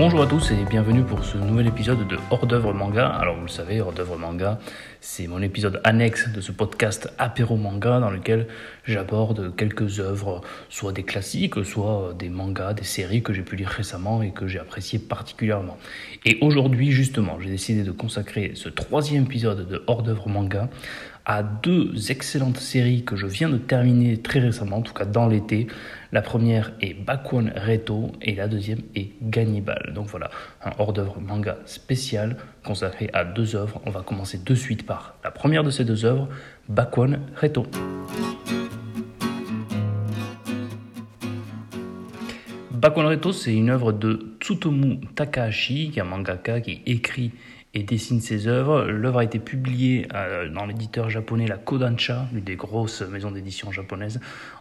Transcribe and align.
Bonjour 0.00 0.22
à 0.22 0.28
tous 0.28 0.52
et 0.52 0.64
bienvenue 0.70 1.02
pour 1.02 1.24
ce 1.24 1.36
nouvel 1.38 1.66
épisode 1.66 2.06
de 2.06 2.16
Hors 2.30 2.46
d'œuvre 2.46 2.72
manga. 2.72 3.08
Alors 3.08 3.34
vous 3.34 3.46
le 3.46 3.48
savez, 3.48 3.80
Hors 3.80 3.92
d'œuvre 3.92 4.16
manga, 4.16 4.60
c'est 5.00 5.26
mon 5.26 5.42
épisode 5.42 5.80
annexe 5.82 6.28
de 6.28 6.40
ce 6.40 6.52
podcast 6.52 7.12
apéro 7.18 7.56
manga 7.56 7.98
dans 7.98 8.08
lequel 8.08 8.46
j'aborde 8.84 9.56
quelques 9.56 9.98
œuvres, 9.98 10.42
soit 10.68 10.92
des 10.92 11.02
classiques, 11.02 11.64
soit 11.64 12.14
des 12.16 12.28
mangas, 12.28 12.74
des 12.74 12.84
séries 12.84 13.24
que 13.24 13.32
j'ai 13.32 13.42
pu 13.42 13.56
lire 13.56 13.70
récemment 13.70 14.22
et 14.22 14.30
que 14.30 14.46
j'ai 14.46 14.60
apprécié 14.60 15.00
particulièrement. 15.00 15.76
Et 16.24 16.38
aujourd'hui 16.42 16.92
justement, 16.92 17.40
j'ai 17.40 17.50
décidé 17.50 17.82
de 17.82 17.90
consacrer 17.90 18.52
ce 18.54 18.68
troisième 18.68 19.24
épisode 19.24 19.68
de 19.68 19.82
Hors 19.88 20.04
d'œuvre 20.04 20.28
manga 20.28 20.68
à 21.28 21.42
deux 21.42 22.10
excellentes 22.10 22.56
séries 22.56 23.04
que 23.04 23.14
je 23.14 23.26
viens 23.26 23.50
de 23.50 23.58
terminer 23.58 24.16
très 24.16 24.40
récemment, 24.40 24.78
en 24.78 24.82
tout 24.82 24.94
cas 24.94 25.04
dans 25.04 25.28
l'été. 25.28 25.66
La 26.10 26.22
première 26.22 26.72
est 26.80 26.94
Bakwan 26.94 27.52
Reto 27.54 28.12
et 28.22 28.34
la 28.34 28.48
deuxième 28.48 28.80
est 28.94 29.10
Gannibal. 29.20 29.92
Donc 29.94 30.06
voilà, 30.06 30.30
un 30.64 30.70
hors-d'œuvre 30.78 31.20
manga 31.20 31.58
spécial 31.66 32.38
consacré 32.64 33.10
à 33.12 33.24
deux 33.24 33.56
œuvres. 33.56 33.78
On 33.84 33.90
va 33.90 34.00
commencer 34.00 34.40
de 34.42 34.54
suite 34.54 34.86
par 34.86 35.16
la 35.22 35.30
première 35.30 35.64
de 35.64 35.70
ces 35.70 35.84
deux 35.84 36.06
œuvres, 36.06 36.28
Bakwan 36.70 37.20
Reto. 37.36 37.66
Bakwan 42.70 43.06
Reto, 43.06 43.32
c'est 43.32 43.52
une 43.52 43.68
œuvre 43.68 43.92
de 43.92 44.34
Tsutomu 44.40 45.00
Takahashi, 45.14 45.90
qui 45.90 45.98
est 45.98 46.02
un 46.02 46.06
mangaka 46.06 46.62
qui 46.62 46.80
écrit 46.86 47.32
et 47.74 47.82
dessine 47.82 48.20
ses 48.20 48.46
œuvres. 48.46 48.84
L'œuvre 48.84 49.18
a 49.18 49.24
été 49.24 49.38
publiée 49.38 50.08
euh, 50.14 50.48
dans 50.48 50.66
l'éditeur 50.66 51.10
japonais 51.10 51.46
la 51.46 51.56
Kodansha, 51.56 52.26
l'une 52.32 52.44
des 52.44 52.56
grosses 52.56 53.02
maisons 53.02 53.30
d'édition 53.30 53.72
japonaises, 53.72 54.20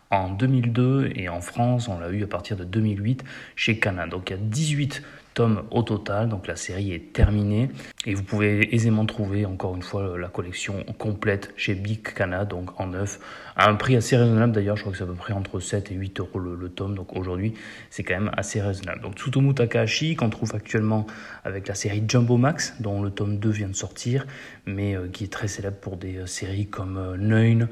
en 0.09 0.29
2002 0.29 1.11
et 1.15 1.29
en 1.29 1.41
France, 1.41 1.87
on 1.87 1.99
l'a 1.99 2.09
eu 2.09 2.23
à 2.23 2.27
partir 2.27 2.55
de 2.57 2.63
2008 2.63 3.23
chez 3.55 3.79
Kana. 3.79 4.07
Donc 4.07 4.29
il 4.29 4.33
y 4.33 4.35
a 4.35 4.41
18 4.41 5.03
tomes 5.37 5.61
au 5.69 5.83
total, 5.83 6.29
donc 6.29 6.47
la 6.47 6.55
série 6.55 6.93
est 6.93 7.13
terminée. 7.13 7.69
Et 8.07 8.15
vous 8.15 8.23
pouvez 8.23 8.73
aisément 8.73 9.05
trouver 9.05 9.45
encore 9.45 9.75
une 9.75 9.83
fois 9.83 10.17
la 10.17 10.29
collection 10.29 10.83
complète 10.97 11.53
chez 11.55 11.75
Big 11.75 12.01
Kana, 12.01 12.43
donc 12.43 12.79
en 12.79 12.87
neuf, 12.87 13.19
à 13.55 13.69
un 13.69 13.75
prix 13.75 13.95
assez 13.95 14.17
raisonnable 14.17 14.51
d'ailleurs, 14.51 14.77
je 14.77 14.81
crois 14.81 14.91
que 14.93 14.97
c'est 14.97 15.03
à 15.03 15.07
peu 15.07 15.13
près 15.13 15.33
entre 15.33 15.59
7 15.59 15.91
et 15.91 15.95
8 15.95 16.19
euros 16.21 16.39
le, 16.39 16.69
tome, 16.69 16.95
donc 16.95 17.15
aujourd'hui 17.15 17.53
c'est 17.91 18.03
quand 18.03 18.15
même 18.15 18.31
assez 18.35 18.59
raisonnable. 18.59 19.01
Donc 19.01 19.19
Tsutomu 19.19 19.53
Takahashi 19.53 20.15
qu'on 20.15 20.31
trouve 20.31 20.55
actuellement 20.55 21.05
avec 21.43 21.67
la 21.67 21.75
série 21.75 22.03
Jumbo 22.07 22.37
Max, 22.37 22.73
dont 22.79 23.03
le 23.03 23.11
tome 23.11 23.37
2 23.37 23.49
vient 23.51 23.67
de 23.67 23.75
sortir, 23.75 24.25
mais 24.65 24.95
euh, 24.95 25.07
qui 25.07 25.25
est 25.25 25.31
très 25.31 25.47
célèbre 25.47 25.77
pour 25.77 25.97
des 25.97 26.17
euh, 26.17 26.25
séries 26.25 26.65
comme 26.65 26.97
euh, 26.97 27.15
Neun, 27.15 27.67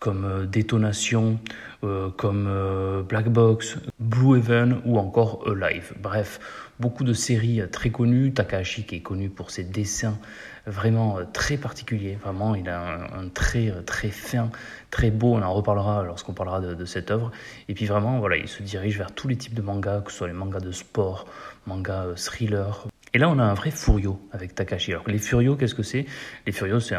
comme 0.00 0.24
euh, 0.24 0.46
Détonation, 0.46 1.38
euh, 1.84 2.08
comme 2.10 2.46
euh, 2.48 3.02
Black 3.02 3.28
Box, 3.28 3.76
Blue 4.00 4.38
Heaven 4.38 4.80
ou 4.86 4.98
encore 4.98 5.44
Alive. 5.46 5.92
Bref, 6.00 6.40
beaucoup 6.80 7.04
de 7.04 7.12
séries 7.12 7.60
très 7.70 7.90
connues. 7.90 8.32
Takahashi 8.32 8.84
qui 8.84 8.96
est 8.96 9.02
connu 9.02 9.28
pour 9.28 9.50
ses 9.50 9.62
dessins 9.62 10.18
vraiment 10.66 11.18
très 11.32 11.58
particuliers. 11.58 12.18
Vraiment, 12.22 12.54
il 12.54 12.68
a 12.68 13.08
un, 13.14 13.28
trait 13.28 13.72
très 13.86 14.08
fin, 14.10 14.50
très 14.90 15.10
beau. 15.10 15.34
On 15.34 15.42
en 15.42 15.52
reparlera 15.52 16.02
lorsqu'on 16.04 16.32
parlera 16.32 16.60
de, 16.60 16.74
de, 16.74 16.84
cette 16.84 17.10
œuvre. 17.10 17.30
Et 17.68 17.74
puis 17.74 17.86
vraiment, 17.86 18.18
voilà, 18.18 18.36
il 18.36 18.48
se 18.48 18.62
dirige 18.62 18.96
vers 18.96 19.12
tous 19.12 19.28
les 19.28 19.36
types 19.36 19.54
de 19.54 19.62
mangas, 19.62 20.00
que 20.00 20.10
ce 20.10 20.18
soit 20.18 20.28
les 20.28 20.32
mangas 20.32 20.60
de 20.60 20.72
sport, 20.72 21.26
mangas 21.66 22.14
thriller, 22.16 22.86
et 23.12 23.18
là, 23.18 23.28
on 23.28 23.38
a 23.38 23.42
un 23.42 23.54
vrai 23.54 23.70
Furio 23.70 24.20
avec 24.32 24.54
Takashi. 24.54 24.92
Alors, 24.92 25.08
les 25.08 25.18
Furios, 25.18 25.56
qu'est-ce 25.56 25.74
que 25.74 25.82
c'est? 25.82 26.06
Les 26.46 26.52
Furios, 26.52 26.80
c'est 26.80 26.96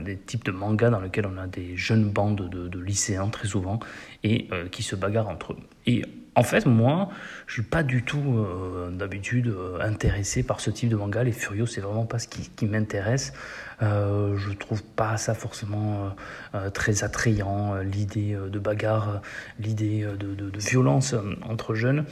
des 0.00 0.16
types 0.16 0.44
de 0.44 0.50
mangas 0.50 0.90
dans 0.90 1.00
lesquels 1.00 1.26
on 1.26 1.38
a 1.38 1.46
des 1.46 1.76
jeunes 1.76 2.10
bandes 2.10 2.48
de, 2.48 2.78
lycéens, 2.80 3.28
très 3.28 3.48
souvent, 3.48 3.78
et 4.24 4.48
euh, 4.52 4.68
qui 4.68 4.82
se 4.82 4.96
bagarrent 4.96 5.28
entre 5.28 5.52
eux. 5.52 5.58
Et 5.86 6.02
en 6.36 6.42
fait, 6.42 6.66
moi, 6.66 7.08
je 7.46 7.54
suis 7.54 7.62
pas 7.62 7.82
du 7.82 8.02
tout 8.02 8.36
euh, 8.36 8.90
d'habitude 8.90 9.48
euh, 9.48 9.80
intéressé 9.80 10.42
par 10.42 10.60
ce 10.60 10.70
type 10.70 10.90
de 10.90 10.96
manga. 10.96 11.24
Les 11.24 11.32
Furios, 11.32 11.64
c'est 11.64 11.80
vraiment 11.80 12.04
pas 12.04 12.18
ce 12.18 12.28
qui, 12.28 12.66
m'intéresse. 12.66 13.32
Euh, 13.80 14.36
je 14.36 14.52
trouve 14.52 14.82
pas 14.82 15.16
ça 15.16 15.34
forcément 15.34 16.14
très 16.74 17.04
attrayant, 17.04 17.76
l'idée 17.76 18.36
de 18.50 18.58
bagarre, 18.58 19.22
l'idée 19.58 20.06
de, 20.18 20.58
violence 20.58 21.14
entre 21.42 21.74
jeunes 21.74 22.04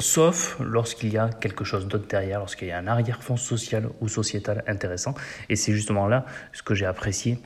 sauf 0.00 0.56
lorsqu'il 0.60 1.12
y 1.12 1.18
a 1.18 1.28
quelque 1.28 1.64
chose 1.64 1.86
d'autre 1.86 2.06
derrière, 2.08 2.40
lorsqu'il 2.40 2.68
y 2.68 2.72
a 2.72 2.78
un 2.78 2.86
arrière-fond 2.86 3.36
social 3.36 3.88
ou 4.00 4.08
sociétal 4.08 4.64
intéressant. 4.66 5.14
Et 5.48 5.56
c'est 5.56 5.72
justement 5.72 6.06
là 6.06 6.24
ce 6.52 6.62
que 6.62 6.74
j'ai 6.74 6.86
apprécié 6.86 7.38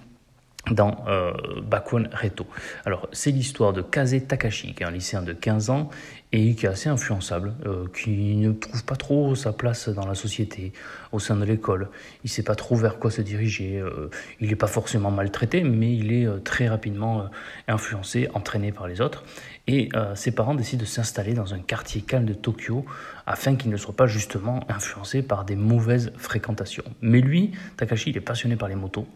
dans 0.70 1.04
euh, 1.08 1.32
Bakwan 1.62 2.08
Reto. 2.12 2.46
Alors, 2.84 3.08
c'est 3.12 3.30
l'histoire 3.30 3.72
de 3.72 3.82
Kaze 3.82 4.16
Takashi, 4.26 4.74
qui 4.74 4.82
est 4.82 4.86
un 4.86 4.90
lycéen 4.90 5.22
de 5.22 5.32
15 5.32 5.70
ans 5.70 5.90
et 6.34 6.56
qui 6.56 6.66
est 6.66 6.68
assez 6.68 6.88
influençable, 6.88 7.54
euh, 7.64 7.86
qui 7.94 8.34
ne 8.34 8.50
trouve 8.50 8.84
pas 8.84 8.96
trop 8.96 9.36
sa 9.36 9.52
place 9.52 9.88
dans 9.88 10.04
la 10.04 10.16
société, 10.16 10.72
au 11.12 11.20
sein 11.20 11.36
de 11.36 11.44
l'école. 11.44 11.90
Il 12.24 12.26
ne 12.26 12.30
sait 12.30 12.42
pas 12.42 12.56
trop 12.56 12.74
vers 12.74 12.98
quoi 12.98 13.12
se 13.12 13.22
diriger. 13.22 13.78
Euh, 13.78 14.10
il 14.40 14.48
n'est 14.48 14.56
pas 14.56 14.66
forcément 14.66 15.12
maltraité, 15.12 15.62
mais 15.62 15.94
il 15.94 16.12
est 16.12 16.26
euh, 16.26 16.40
très 16.40 16.66
rapidement 16.66 17.26
influencé, 17.68 18.28
entraîné 18.34 18.72
par 18.72 18.88
les 18.88 19.00
autres. 19.00 19.22
Et 19.66 19.88
ses 20.14 20.32
parents 20.32 20.54
décident 20.54 20.82
de 20.82 20.86
s'installer 20.86 21.32
dans 21.32 21.54
un 21.54 21.58
quartier 21.58 22.02
calme 22.02 22.26
de 22.26 22.34
Tokyo 22.34 22.84
afin 23.24 23.56
qu'il 23.56 23.70
ne 23.70 23.78
soit 23.78 23.96
pas 23.96 24.06
justement 24.06 24.60
influencé 24.68 25.22
par 25.22 25.46
des 25.46 25.56
mauvaises 25.56 26.12
fréquentations. 26.18 26.84
Mais 27.00 27.22
lui, 27.22 27.52
Takashi, 27.78 28.10
il 28.10 28.16
est 28.18 28.20
passionné 28.20 28.56
par 28.56 28.68
les 28.68 28.74
motos 28.74 29.06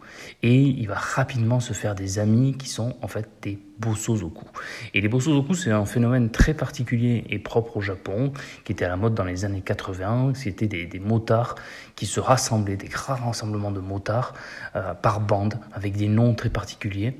et 0.41 0.55
il 0.55 0.87
va 0.87 0.95
rapidement 0.95 1.59
se 1.59 1.73
faire 1.73 1.93
des 1.93 2.17
amis 2.17 2.57
qui 2.57 2.67
sont 2.67 2.95
en 3.03 3.07
fait 3.07 3.29
des 3.43 3.59
Bosozoku. 3.79 4.45
Et 4.93 5.01
les 5.01 5.07
Bosozoku, 5.07 5.53
c'est 5.53 5.71
un 5.71 5.85
phénomène 5.85 6.29
très 6.31 6.53
particulier 6.53 7.08
et 7.29 7.39
propre 7.39 7.77
au 7.77 7.81
Japon, 7.81 8.31
qui 8.63 8.71
était 8.71 8.85
à 8.85 8.89
la 8.89 8.97
mode 8.97 9.15
dans 9.15 9.23
les 9.23 9.45
années 9.45 9.61
80. 9.61 10.33
C'était 10.35 10.67
des, 10.67 10.85
des 10.85 10.99
motards 10.99 11.55
qui 11.95 12.05
se 12.05 12.19
rassemblaient, 12.19 12.77
des 12.77 12.87
grands 12.87 13.15
rassemblements 13.15 13.71
de 13.71 13.79
motards 13.79 14.33
euh, 14.75 14.93
par 14.93 15.19
bande, 15.21 15.55
avec 15.73 15.97
des 15.97 16.07
noms 16.07 16.33
très 16.33 16.49
particuliers. 16.49 17.17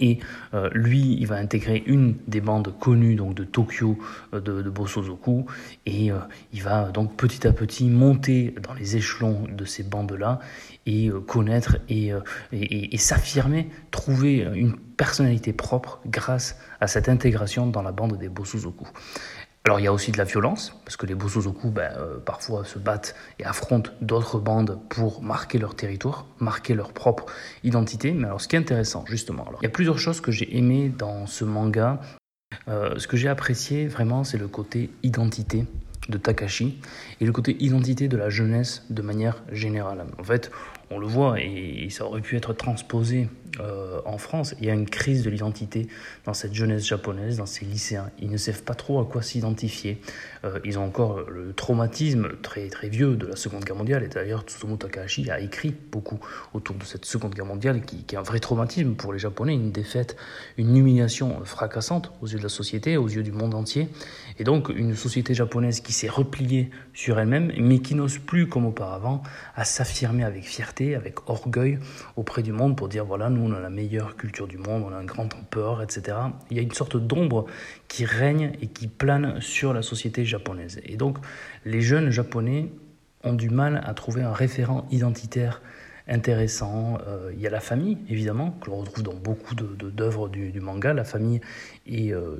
Et 0.00 0.18
euh, 0.52 0.68
lui, 0.72 1.16
il 1.20 1.26
va 1.28 1.36
intégrer 1.36 1.84
une 1.86 2.16
des 2.26 2.40
bandes 2.40 2.74
connues 2.80 3.14
donc 3.14 3.34
de 3.34 3.44
Tokyo 3.44 3.96
euh, 4.34 4.40
de, 4.40 4.62
de, 4.62 4.70
Bosozoku, 4.70 5.46
et 5.86 6.10
il 6.52 6.62
va 6.62 6.90
donc 6.90 7.16
petit 7.16 7.46
à 7.46 7.52
petit 7.52 7.86
monter 7.88 8.54
dans 8.62 8.74
les 8.74 8.96
échelons 8.96 9.44
de 9.48 9.64
ces 9.64 9.84
bandes-là 9.84 10.40
et 10.86 11.08
euh, 11.08 11.20
connaître 11.20 11.78
et, 11.88 12.12
euh, 12.12 12.20
et, 12.52 12.94
et 12.94 12.98
s'affirmer, 12.98 13.68
trouver 13.90 14.38
une 14.54 14.76
personnalité 14.76 15.52
propre 15.52 16.00
grâce 16.06 16.56
à 16.80 16.86
cette 16.86 17.08
intégration 17.08 17.66
dans 17.66 17.82
la 17.82 17.92
bande 17.92 18.16
des 18.18 18.28
Bosozoku. 18.28 18.86
Alors 19.64 19.80
il 19.80 19.82
y 19.82 19.88
a 19.88 19.92
aussi 19.92 20.12
de 20.12 20.18
la 20.18 20.24
violence, 20.24 20.80
parce 20.84 20.96
que 20.96 21.06
les 21.06 21.16
Bosozoku 21.16 21.70
ben, 21.70 21.90
euh, 21.98 22.18
parfois 22.18 22.64
se 22.64 22.78
battent 22.78 23.16
et 23.40 23.44
affrontent 23.44 23.90
d'autres 24.00 24.38
bandes 24.38 24.78
pour 24.88 25.22
marquer 25.22 25.58
leur 25.58 25.74
territoire, 25.74 26.26
marquer 26.38 26.74
leur 26.74 26.92
propre 26.92 27.26
identité. 27.64 28.12
Mais 28.12 28.26
alors 28.26 28.40
ce 28.40 28.46
qui 28.46 28.54
est 28.54 28.60
intéressant 28.60 29.04
justement, 29.08 29.44
alors, 29.44 29.58
il 29.62 29.64
y 29.64 29.68
a 29.68 29.70
plusieurs 29.70 29.98
choses 29.98 30.20
que 30.20 30.30
j'ai 30.30 30.56
aimées 30.56 30.88
dans 30.88 31.26
ce 31.26 31.44
manga. 31.44 32.00
Ce 32.68 33.06
que 33.08 33.16
j'ai 33.16 33.28
apprécié 33.28 33.88
vraiment 33.88 34.22
c'est 34.22 34.38
le 34.38 34.46
côté 34.46 34.90
identité 35.02 35.66
de 36.08 36.18
Takashi 36.18 36.78
et 37.20 37.24
le 37.24 37.32
côté 37.32 37.56
identité 37.60 38.08
de 38.08 38.16
la 38.16 38.28
jeunesse 38.28 38.84
de 38.90 39.02
manière 39.02 39.42
générale. 39.52 40.04
En 40.18 40.24
fait, 40.24 40.50
on 40.90 40.98
le 40.98 41.06
voit 41.06 41.40
et 41.40 41.88
ça 41.90 42.04
aurait 42.04 42.20
pu 42.20 42.36
être 42.36 42.52
transposé 42.52 43.28
euh, 43.60 44.00
en 44.04 44.18
France. 44.18 44.54
Il 44.60 44.66
y 44.66 44.70
a 44.70 44.74
une 44.74 44.88
crise 44.88 45.22
de 45.22 45.30
l'identité 45.30 45.88
dans 46.26 46.34
cette 46.34 46.52
jeunesse 46.52 46.86
japonaise, 46.86 47.38
dans 47.38 47.46
ces 47.46 47.64
lycéens. 47.64 48.10
Ils 48.18 48.30
ne 48.30 48.36
savent 48.36 48.62
pas 48.62 48.74
trop 48.74 49.00
à 49.00 49.06
quoi 49.06 49.22
s'identifier. 49.22 49.98
Euh, 50.44 50.58
ils 50.64 50.78
ont 50.78 50.84
encore 50.84 51.22
le 51.30 51.54
traumatisme 51.54 52.28
très 52.42 52.68
très 52.68 52.88
vieux 52.88 53.16
de 53.16 53.26
la 53.26 53.36
Seconde 53.36 53.64
Guerre 53.64 53.76
mondiale. 53.76 54.02
Et 54.02 54.08
d'ailleurs, 54.08 54.42
Tsutomu 54.42 54.76
Takahashi 54.76 55.30
a 55.30 55.40
écrit 55.40 55.74
beaucoup 55.90 56.18
autour 56.52 56.76
de 56.76 56.84
cette 56.84 57.06
Seconde 57.06 57.34
Guerre 57.34 57.46
mondiale, 57.46 57.80
qui, 57.82 58.04
qui, 58.04 58.14
est 58.14 58.18
un 58.18 58.22
vrai 58.22 58.40
traumatisme 58.40 58.94
pour 58.94 59.12
les 59.14 59.18
Japonais, 59.18 59.54
une 59.54 59.72
défaite, 59.72 60.16
une 60.58 60.76
humiliation 60.76 61.42
fracassante 61.44 62.12
aux 62.20 62.26
yeux 62.26 62.38
de 62.38 62.42
la 62.42 62.50
société, 62.50 62.98
aux 62.98 63.08
yeux 63.08 63.22
du 63.22 63.32
monde 63.32 63.54
entier. 63.54 63.88
Et 64.38 64.44
donc, 64.44 64.68
une 64.68 64.94
société 64.94 65.32
japonaise 65.32 65.80
qui 65.80 65.94
s'est 65.94 66.08
repliée 66.08 66.70
sur 66.92 67.18
elle-même, 67.18 67.52
mais 67.58 67.78
qui 67.78 67.94
n'ose 67.94 68.18
plus, 68.18 68.48
comme 68.48 68.66
auparavant, 68.66 69.22
à 69.54 69.64
s'affirmer 69.64 70.24
avec 70.24 70.44
fierté, 70.44 70.75
avec 70.80 71.28
orgueil 71.28 71.78
auprès 72.16 72.42
du 72.42 72.52
monde 72.52 72.76
pour 72.76 72.88
dire 72.88 73.04
voilà, 73.04 73.30
nous 73.30 73.42
on 73.50 73.54
a 73.54 73.60
la 73.60 73.70
meilleure 73.70 74.16
culture 74.16 74.46
du 74.46 74.58
monde, 74.58 74.84
on 74.86 74.92
a 74.92 74.96
un 74.96 75.04
grand 75.04 75.34
empereur, 75.34 75.82
etc. 75.82 76.18
Il 76.50 76.56
y 76.56 76.60
a 76.60 76.62
une 76.62 76.72
sorte 76.72 76.96
d'ombre 76.96 77.46
qui 77.88 78.04
règne 78.04 78.52
et 78.60 78.66
qui 78.66 78.86
plane 78.86 79.40
sur 79.40 79.72
la 79.72 79.82
société 79.82 80.24
japonaise. 80.24 80.80
Et 80.84 80.96
donc, 80.96 81.18
les 81.64 81.80
jeunes 81.80 82.10
japonais 82.10 82.68
ont 83.24 83.32
du 83.32 83.48
mal 83.48 83.82
à 83.84 83.94
trouver 83.94 84.22
un 84.22 84.32
référent 84.32 84.86
identitaire 84.90 85.62
intéressant. 86.08 86.98
Euh, 87.06 87.32
il 87.34 87.40
y 87.40 87.46
a 87.46 87.50
la 87.50 87.60
famille, 87.60 87.98
évidemment, 88.08 88.52
que 88.60 88.70
l'on 88.70 88.76
retrouve 88.76 89.02
dans 89.02 89.14
beaucoup 89.14 89.54
d'œuvres 89.54 90.28
de, 90.28 90.34
du, 90.34 90.50
du, 90.50 90.60
manga. 90.60 90.92
La 90.92 91.04
famille 91.04 91.40
est 91.86 92.12
euh, 92.12 92.36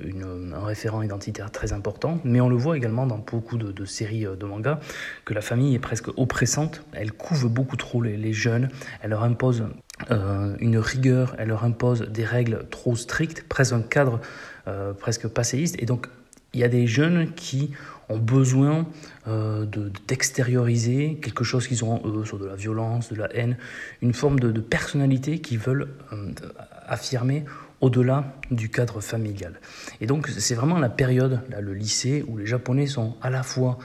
un 0.54 0.64
référent 0.64 1.02
identitaire 1.02 1.50
très 1.50 1.72
important, 1.72 2.20
mais 2.24 2.40
on 2.40 2.48
le 2.48 2.56
voit 2.56 2.76
également 2.76 3.06
dans 3.06 3.18
beaucoup 3.18 3.58
de, 3.58 3.72
de, 3.72 3.84
séries 3.84 4.26
euh, 4.26 4.36
de 4.36 4.46
manga, 4.46 4.80
que 5.24 5.34
la 5.34 5.40
famille 5.40 5.74
est 5.74 5.80
presque 5.80 6.08
oppressante. 6.16 6.84
Elle 6.92 7.12
couve 7.12 7.48
beaucoup 7.48 7.76
trop 7.76 8.02
les, 8.02 8.32
jeunes, 8.32 8.68
elle 9.02 9.10
leur 9.10 9.22
impose 9.22 9.64
une 10.60 10.78
rigueur, 10.78 11.34
elle 11.38 11.48
leur 11.48 11.64
impose 11.64 12.02
des 12.02 12.24
règles 12.24 12.66
trop 12.70 12.96
strictes, 12.96 13.44
presque 13.48 13.72
un 13.72 13.82
cadre 13.82 14.20
presque 14.98 15.28
passéiste, 15.28 15.76
et 15.80 15.86
donc 15.86 16.08
Il 16.56 16.60
y 16.60 16.64
a 16.64 16.68
des 16.68 16.86
jeunes 16.86 17.34
qui 17.34 17.72
ont 18.08 18.16
besoin 18.16 18.86
euh, 19.28 19.66
d'extérioriser 20.08 21.18
quelque 21.20 21.44
chose 21.44 21.68
qu'ils 21.68 21.84
ont 21.84 22.02
en 22.02 22.08
eux, 22.08 22.24
soit 22.24 22.38
de 22.38 22.46
la 22.46 22.56
violence, 22.56 23.12
de 23.12 23.16
la 23.16 23.30
haine, 23.36 23.58
une 24.00 24.14
forme 24.14 24.40
de, 24.40 24.58
personnalité 24.58 25.40
qu'ils 25.40 25.58
veulent 25.58 25.88
euh, 26.14 26.30
affirmer 26.86 27.44
au-delà 27.82 28.32
du 28.50 28.70
cadre 28.70 29.02
familial. 29.02 29.60
Et 30.00 30.06
donc 30.06 30.28
c'est 30.28 30.54
vraiment 30.54 30.78
la 30.78 30.88
période, 30.88 31.42
là, 31.50 31.60
le 31.60 31.74
lycée, 31.74 32.24
où 32.26 32.38
les 32.38 32.46
Japonais 32.46 32.86
sont 32.86 33.16
à 33.20 33.28
la 33.28 33.42
fois 33.42 33.76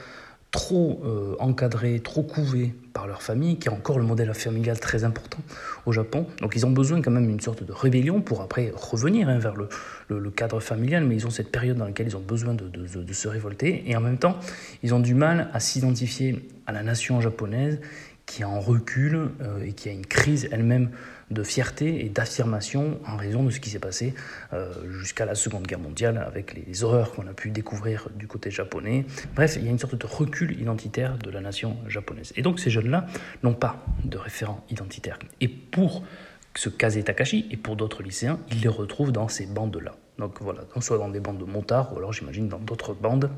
trop 0.52 1.00
euh, 1.04 1.34
encadrés, 1.40 1.98
trop 1.98 2.22
couvés 2.22 2.74
par 2.92 3.06
leur 3.06 3.22
famille, 3.22 3.58
qui 3.58 3.68
est 3.68 3.72
encore 3.72 3.98
le 3.98 4.04
modèle 4.04 4.32
familial 4.34 4.78
très 4.78 5.02
important 5.02 5.38
au 5.86 5.92
Japon. 5.92 6.26
Donc 6.40 6.52
ils 6.54 6.64
ont 6.66 6.70
besoin 6.70 7.00
quand 7.00 7.10
même 7.10 7.26
d'une 7.26 7.40
sorte 7.40 7.64
de 7.64 7.72
rébellion 7.72 8.20
pour 8.20 8.42
après 8.42 8.70
revenir 8.76 9.28
hein, 9.28 9.38
vers 9.38 9.54
le, 9.56 10.30
cadre 10.30 10.60
familial, 10.60 11.04
mais 11.06 11.16
ils 11.16 11.26
ont 11.26 11.30
cette 11.30 11.50
période 11.50 11.78
dans 11.78 11.86
laquelle 11.86 12.06
ils 12.06 12.16
ont 12.16 12.20
besoin 12.20 12.54
de 12.54 13.12
se 13.12 13.28
révolter, 13.28 13.82
et 13.86 13.96
en 13.96 14.00
même 14.00 14.18
temps, 14.18 14.38
ils 14.82 14.94
ont 14.94 15.00
du 15.00 15.14
mal 15.14 15.48
à 15.54 15.58
s'identifier 15.58 16.46
à 16.66 16.72
la 16.72 16.82
nation 16.82 17.20
japonaise 17.20 17.80
qui 18.26 18.42
est 18.42 18.46
en 18.46 18.60
recul 18.60 19.30
euh, 19.42 19.64
et 19.64 19.72
qui 19.72 19.88
a 19.88 19.92
une 19.92 20.06
crise 20.06 20.48
elle-même 20.52 20.90
de 21.32 21.42
fierté 21.42 22.04
et 22.04 22.08
d'affirmation 22.08 22.98
en 23.06 23.16
raison 23.16 23.42
de 23.42 23.50
ce 23.50 23.60
qui 23.60 23.70
s'est 23.70 23.78
passé 23.78 24.14
euh, 24.52 24.72
jusqu'à 24.90 25.24
la 25.24 25.34
Seconde 25.34 25.66
Guerre 25.66 25.78
mondiale 25.78 26.18
avec 26.26 26.54
les 26.54 26.84
horreurs 26.84 27.12
qu'on 27.12 27.26
a 27.26 27.32
pu 27.32 27.50
découvrir 27.50 28.08
du 28.14 28.26
côté 28.26 28.50
japonais. 28.50 29.04
Bref, 29.34 29.56
il 29.56 29.64
y 29.64 29.68
a 29.68 29.70
une 29.70 29.78
sorte 29.78 29.94
de 29.94 30.06
recul 30.06 30.60
identitaire 30.60 31.18
de 31.18 31.30
la 31.30 31.40
nation 31.40 31.76
japonaise. 31.88 32.32
Et 32.36 32.42
donc 32.42 32.60
ces 32.60 32.70
jeunes-là 32.70 33.06
n'ont 33.42 33.54
pas 33.54 33.84
de 34.04 34.18
référent 34.18 34.64
identitaire. 34.70 35.18
Et 35.40 35.48
pour 35.48 36.04
ce 36.54 36.68
Kaze 36.68 37.02
Takashi 37.02 37.46
et 37.50 37.56
pour 37.56 37.76
d'autres 37.76 38.02
lycéens, 38.02 38.38
ils 38.50 38.60
les 38.60 38.68
retrouvent 38.68 39.12
dans 39.12 39.28
ces 39.28 39.46
bandes-là. 39.46 39.96
Donc 40.18 40.40
voilà, 40.40 40.62
soit 40.80 40.98
dans 40.98 41.08
des 41.08 41.20
bandes 41.20 41.38
de 41.38 41.44
motards 41.44 41.92
ou 41.94 41.98
alors 41.98 42.12
j'imagine 42.12 42.48
dans 42.48 42.58
d'autres 42.58 42.94
bandes 42.94 43.30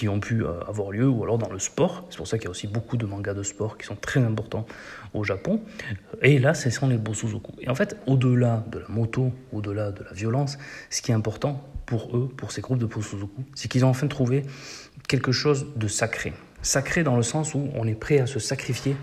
qui 0.00 0.08
ont 0.08 0.18
pu 0.18 0.42
euh, 0.42 0.62
avoir 0.66 0.92
lieu, 0.92 1.06
ou 1.06 1.22
alors 1.24 1.36
dans 1.36 1.52
le 1.52 1.58
sport. 1.58 2.06
C'est 2.08 2.16
pour 2.16 2.26
ça 2.26 2.38
qu'il 2.38 2.44
y 2.44 2.46
a 2.46 2.50
aussi 2.50 2.66
beaucoup 2.66 2.96
de 2.96 3.04
mangas 3.04 3.34
de 3.34 3.42
sport 3.42 3.76
qui 3.76 3.84
sont 3.84 3.96
très 3.96 4.20
importants 4.20 4.64
au 5.12 5.24
Japon. 5.24 5.60
Et 6.22 6.38
là, 6.38 6.54
ce 6.54 6.70
sont 6.70 6.88
les 6.88 6.96
Bosuzoku. 6.96 7.52
Et 7.60 7.68
en 7.68 7.74
fait, 7.74 7.98
au-delà 8.06 8.64
de 8.72 8.78
la 8.78 8.88
moto, 8.88 9.30
au-delà 9.52 9.92
de 9.92 10.02
la 10.02 10.12
violence, 10.14 10.56
ce 10.88 11.02
qui 11.02 11.10
est 11.10 11.14
important 11.14 11.68
pour 11.84 12.16
eux, 12.16 12.30
pour 12.34 12.50
ces 12.50 12.62
groupes 12.62 12.78
de 12.78 12.86
Bosuzoku, 12.86 13.44
c'est 13.54 13.68
qu'ils 13.68 13.84
ont 13.84 13.90
enfin 13.90 14.06
trouvé 14.06 14.44
quelque 15.06 15.32
chose 15.32 15.66
de 15.76 15.86
sacré. 15.86 16.32
Sacré 16.62 17.04
dans 17.04 17.16
le 17.16 17.22
sens 17.22 17.52
où 17.52 17.68
on 17.74 17.86
est 17.86 17.94
prêt 17.94 18.20
à 18.20 18.26
se 18.26 18.38
sacrifier 18.38 18.96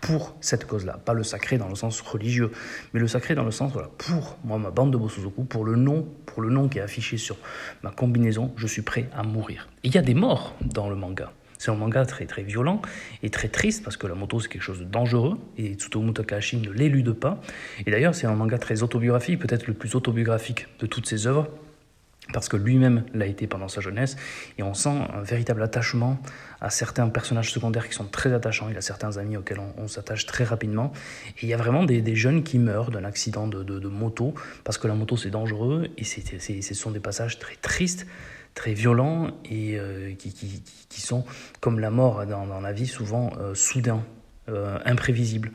pour 0.00 0.36
cette 0.40 0.66
cause-là. 0.66 0.98
Pas 1.04 1.12
le 1.12 1.22
sacré 1.22 1.58
dans 1.58 1.68
le 1.68 1.74
sens 1.74 2.00
religieux, 2.00 2.50
mais 2.92 3.00
le 3.00 3.08
sacré 3.08 3.34
dans 3.34 3.44
le 3.44 3.50
sens, 3.50 3.72
pour 3.98 4.38
moi, 4.44 4.58
ma 4.58 4.70
bande 4.70 4.92
de 4.92 4.96
Bosuzoku, 4.96 5.44
pour 5.44 5.64
le 5.64 5.76
nom, 5.76 6.06
pour 6.26 6.42
le 6.42 6.50
nom 6.50 6.68
qui 6.68 6.78
est 6.78 6.82
affiché 6.82 7.16
sur 7.16 7.36
ma 7.82 7.90
combinaison, 7.90 8.52
je 8.56 8.66
suis 8.66 8.82
prêt 8.82 9.08
à 9.16 9.22
mourir. 9.22 9.68
il 9.82 9.94
y 9.94 9.98
a 9.98 10.02
des 10.02 10.14
morts 10.14 10.54
dans 10.60 10.88
le 10.88 10.96
manga. 10.96 11.32
C'est 11.58 11.72
un 11.72 11.74
manga 11.74 12.06
très 12.06 12.26
très 12.26 12.42
violent 12.42 12.80
et 13.24 13.30
très 13.30 13.48
triste 13.48 13.82
parce 13.82 13.96
que 13.96 14.06
la 14.06 14.14
moto 14.14 14.38
c'est 14.38 14.48
quelque 14.48 14.62
chose 14.62 14.78
de 14.78 14.84
dangereux 14.84 15.38
et 15.56 15.74
Tsutomu 15.74 16.12
Takahashi 16.12 16.58
ne 16.58 16.70
l'élude 16.70 17.12
pas. 17.12 17.40
Et 17.84 17.90
d'ailleurs 17.90 18.14
c'est 18.14 18.28
un 18.28 18.34
manga 18.36 18.58
très 18.58 18.84
autobiographique, 18.84 19.40
peut-être 19.40 19.66
le 19.66 19.74
plus 19.74 19.96
autobiographique 19.96 20.68
de 20.78 20.86
toutes 20.86 21.06
ses 21.06 21.26
œuvres 21.26 21.48
parce 22.32 22.48
que 22.48 22.56
lui-même 22.56 23.04
l'a 23.14 23.26
été 23.26 23.46
pendant 23.46 23.68
sa 23.68 23.80
jeunesse, 23.80 24.16
et 24.58 24.62
on 24.62 24.74
sent 24.74 24.90
un 25.14 25.22
véritable 25.22 25.62
attachement 25.62 26.18
à 26.60 26.70
certains 26.70 27.08
personnages 27.08 27.52
secondaires 27.52 27.88
qui 27.88 27.94
sont 27.94 28.04
très 28.04 28.32
attachants, 28.32 28.68
il 28.68 28.76
a 28.76 28.80
certains 28.80 29.16
amis 29.16 29.36
auxquels 29.36 29.60
on, 29.76 29.88
s'attache 29.88 30.26
très 30.26 30.44
rapidement, 30.44 30.92
et 31.38 31.44
il 31.44 31.48
y 31.48 31.54
a 31.54 31.56
vraiment 31.56 31.84
des, 31.84 32.14
jeunes 32.14 32.42
qui 32.42 32.58
meurent 32.58 32.90
d'un 32.90 33.04
accident 33.04 33.46
de, 33.46 33.88
moto, 33.88 34.34
parce 34.64 34.78
que 34.78 34.88
la 34.88 34.94
moto 34.94 35.16
c'est 35.16 35.30
dangereux, 35.30 35.88
et 35.96 36.04
ce 36.04 36.74
sont 36.74 36.90
des 36.90 37.00
passages 37.00 37.38
très 37.38 37.56
tristes, 37.56 38.06
très 38.54 38.74
violents, 38.74 39.30
et 39.44 39.78
euh, 39.78 40.14
qui, 40.14 41.00
sont, 41.00 41.24
comme 41.60 41.78
la 41.78 41.90
mort 41.90 42.26
dans, 42.26 42.60
la 42.60 42.72
vie, 42.72 42.86
souvent 42.86 43.30
euh, 43.38 43.54
soudains, 43.54 44.02
euh, 44.48 44.78
imprévisibles. 44.84 45.52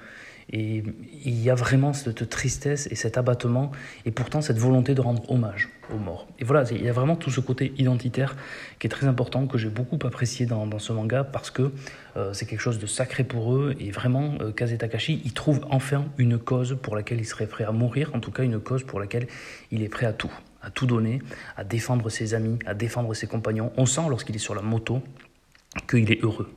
Et 0.56 0.84
il 1.26 1.42
y 1.42 1.50
a 1.50 1.56
vraiment 1.56 1.94
cette 1.94 2.30
tristesse 2.30 2.88
et 2.92 2.96
cet 2.96 3.18
abattement, 3.18 3.72
et 4.06 4.12
pourtant 4.12 4.40
cette 4.40 4.60
volonté 4.60 4.94
de 4.94 5.02
rendre 5.02 5.30
hommage 5.32 5.70
aux 5.92 5.98
morts. 5.98 6.28
Et 6.38 6.44
voilà, 6.44 6.64
il 6.72 6.84
y 6.84 6.90
a 6.90 6.94
vraiment 6.94 7.16
tout 7.16 7.32
ce 7.32 7.40
côté 7.40 7.74
identitaire 7.80 8.36
qui 8.78 8.86
est 8.86 8.90
très 8.90 9.08
important, 9.08 9.48
que 9.48 9.58
j'ai 9.58 9.70
beaucoup 9.70 9.98
apprécié 10.06 10.46
dans, 10.46 10.78
ce 10.78 10.94
manga, 10.94 11.24
parce 11.24 11.50
que 11.50 11.72
euh, 12.18 12.34
c'est 12.34 12.46
quelque 12.46 12.60
chose 12.60 12.78
de 12.78 12.86
sacré 12.86 13.24
pour 13.24 13.56
eux, 13.56 13.76
et 13.80 13.90
vraiment, 13.90 14.36
euh, 14.42 14.52
Kaze 14.52 14.78
il 15.10 15.34
trouve 15.34 15.66
enfin 15.72 16.06
une 16.20 16.38
cause 16.38 16.78
pour 16.80 16.96
laquelle 16.96 17.20
il 17.20 17.26
serait 17.26 17.48
prêt 17.48 17.64
à 17.64 17.72
mourir, 17.72 18.12
en 18.14 18.20
tout 18.20 18.32
cas 18.32 18.44
une 18.44 18.60
cause 18.60 18.84
pour 18.84 19.00
laquelle 19.00 19.26
il 19.72 19.82
est 19.82 19.90
prêt 19.90 20.06
à 20.06 20.14
tout, 20.14 20.32
à 20.62 20.70
tout 20.70 20.86
donner, 20.86 21.20
à 21.58 21.64
défendre 21.64 22.10
ses 22.10 22.36
amis, 22.36 22.60
à 22.68 22.76
défendre 22.76 23.16
ses 23.16 23.26
compagnons. 23.26 23.74
On 23.76 23.88
sent 23.88 24.04
lorsqu'il 24.08 24.36
est 24.36 24.40
sur 24.40 24.54
la 24.54 24.62
moto 24.62 25.02
qu'il 25.88 26.12
est 26.12 26.24
heureux 26.24 26.54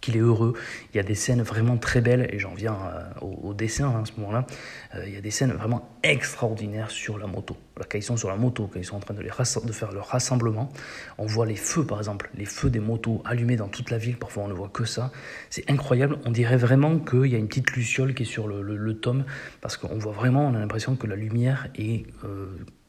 qu'il 0.00 0.16
est 0.16 0.20
heureux. 0.20 0.54
Il 0.92 0.96
y 0.96 1.00
a 1.00 1.02
des 1.02 1.14
scènes 1.14 1.42
vraiment 1.42 1.76
très 1.76 2.00
belles, 2.00 2.28
et 2.32 2.38
j'en 2.38 2.54
viens 2.54 2.74
euh, 2.74 3.20
au, 3.20 3.54
dessin 3.54 3.88
hein, 3.88 4.02
à 4.02 4.04
ce 4.04 4.12
moment-là. 4.18 4.46
Euh, 4.94 5.04
il 5.06 5.14
y 5.14 5.16
a 5.16 5.20
des 5.20 5.30
scènes 5.30 5.52
vraiment 5.52 5.88
extraordinaires 6.02 6.90
sur 6.90 7.18
la 7.18 7.26
moto. 7.26 7.56
Là, 7.76 7.84
quand 7.88 7.98
ils 7.98 8.02
sont 8.02 8.16
sur 8.16 8.28
la 8.28 8.36
moto, 8.36 8.68
quand 8.72 8.78
ils 8.78 8.84
sont 8.84 8.96
en 8.96 9.00
train 9.00 9.14
de, 9.14 9.72
faire 9.72 9.92
leur 9.92 10.06
rassemblement, 10.06 10.70
on 11.18 11.26
voit 11.26 11.46
les 11.46 11.56
feux, 11.56 11.84
par 11.84 11.98
exemple, 11.98 12.30
les 12.34 12.44
feux 12.44 12.70
des 12.70 12.80
motos 12.80 13.22
allumés 13.24 13.56
dans 13.56 13.68
toute 13.68 13.90
la 13.90 13.98
ville. 13.98 14.16
Parfois, 14.16 14.44
on 14.44 14.48
ne 14.48 14.54
voit 14.54 14.68
que 14.68 14.84
ça. 14.84 15.10
C'est 15.50 15.70
incroyable. 15.70 16.18
On 16.24 16.30
dirait 16.30 16.56
vraiment 16.56 16.98
qu'il 16.98 17.26
y 17.26 17.34
a 17.34 17.38
une 17.38 17.48
petite 17.48 17.70
luciole 17.72 18.14
qui 18.14 18.24
est 18.24 18.26
sur 18.26 18.48
le, 18.48 18.94
tome, 18.94 19.24
parce 19.60 19.76
qu'on 19.76 19.98
voit 19.98 20.12
vraiment, 20.12 20.46
on 20.46 20.54
a 20.54 20.58
l'impression 20.58 20.96
que 20.96 21.06
la 21.06 21.14
lumière 21.14 21.68
est 21.76 22.06
euh, 22.24 22.46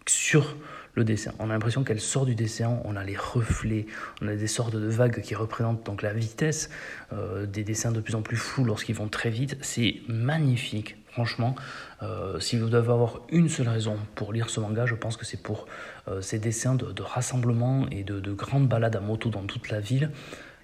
sur 0.07 0.55
dessin. 1.04 1.31
On 1.40 1.50
a 1.50 1.54
l'impression 1.54 1.84
qu'elle 1.84 2.00
sort 2.00 2.25
du 2.25 2.36
dessin, 2.36 2.80
on 2.84 2.96
a 2.96 3.04
les 3.04 3.16
reflets, 3.16 3.86
on 4.22 4.28
a 4.28 4.36
des 4.36 4.48
sortes 4.48 4.75
de 4.75 4.88
vagues 4.88 5.22
qui 5.22 5.36
représentent 5.36 5.86
donc 5.86 6.01
la 6.01 6.13
vitesse, 6.13 6.69
euh, 7.13 7.46
des 7.46 7.63
dessins 7.63 7.92
de 7.92 8.00
plus 8.00 8.16
en 8.16 8.22
plus 8.22 8.38
flous 8.38 8.63
lorsqu'ils 8.63 8.96
vont 8.96 9.07
très 9.07 9.30
vite. 9.30 9.57
C'est 9.62 9.96
magnifique, 10.07 10.98
franchement. 11.07 11.56
Euh, 12.01 12.40
si 12.40 12.57
vous 12.57 12.69
devez 12.69 12.92
avoir 12.92 13.22
une 13.30 13.50
seule 13.50 13.69
raison 13.69 13.98
pour 14.16 14.34
lire 14.34 14.50
ce 14.50 14.60
manga, 14.60 14.86
je 14.86 14.96
pense 14.96 15.18
que 15.18 15.25
c'est 15.25 15.42
pour 15.42 15.68
euh, 16.07 16.22
ces 16.22 16.40
dessins 16.40 16.75
de, 16.75 17.01
rassemblement 17.01 17.88
et 17.92 18.04
de, 18.04 18.19
de 18.19 18.31
grandes 18.31 18.68
balades 18.68 18.96
à 18.96 19.00
moto 19.00 19.30
dans 19.30 19.44
toute 19.44 19.69
la 19.69 19.80
ville. 19.80 20.12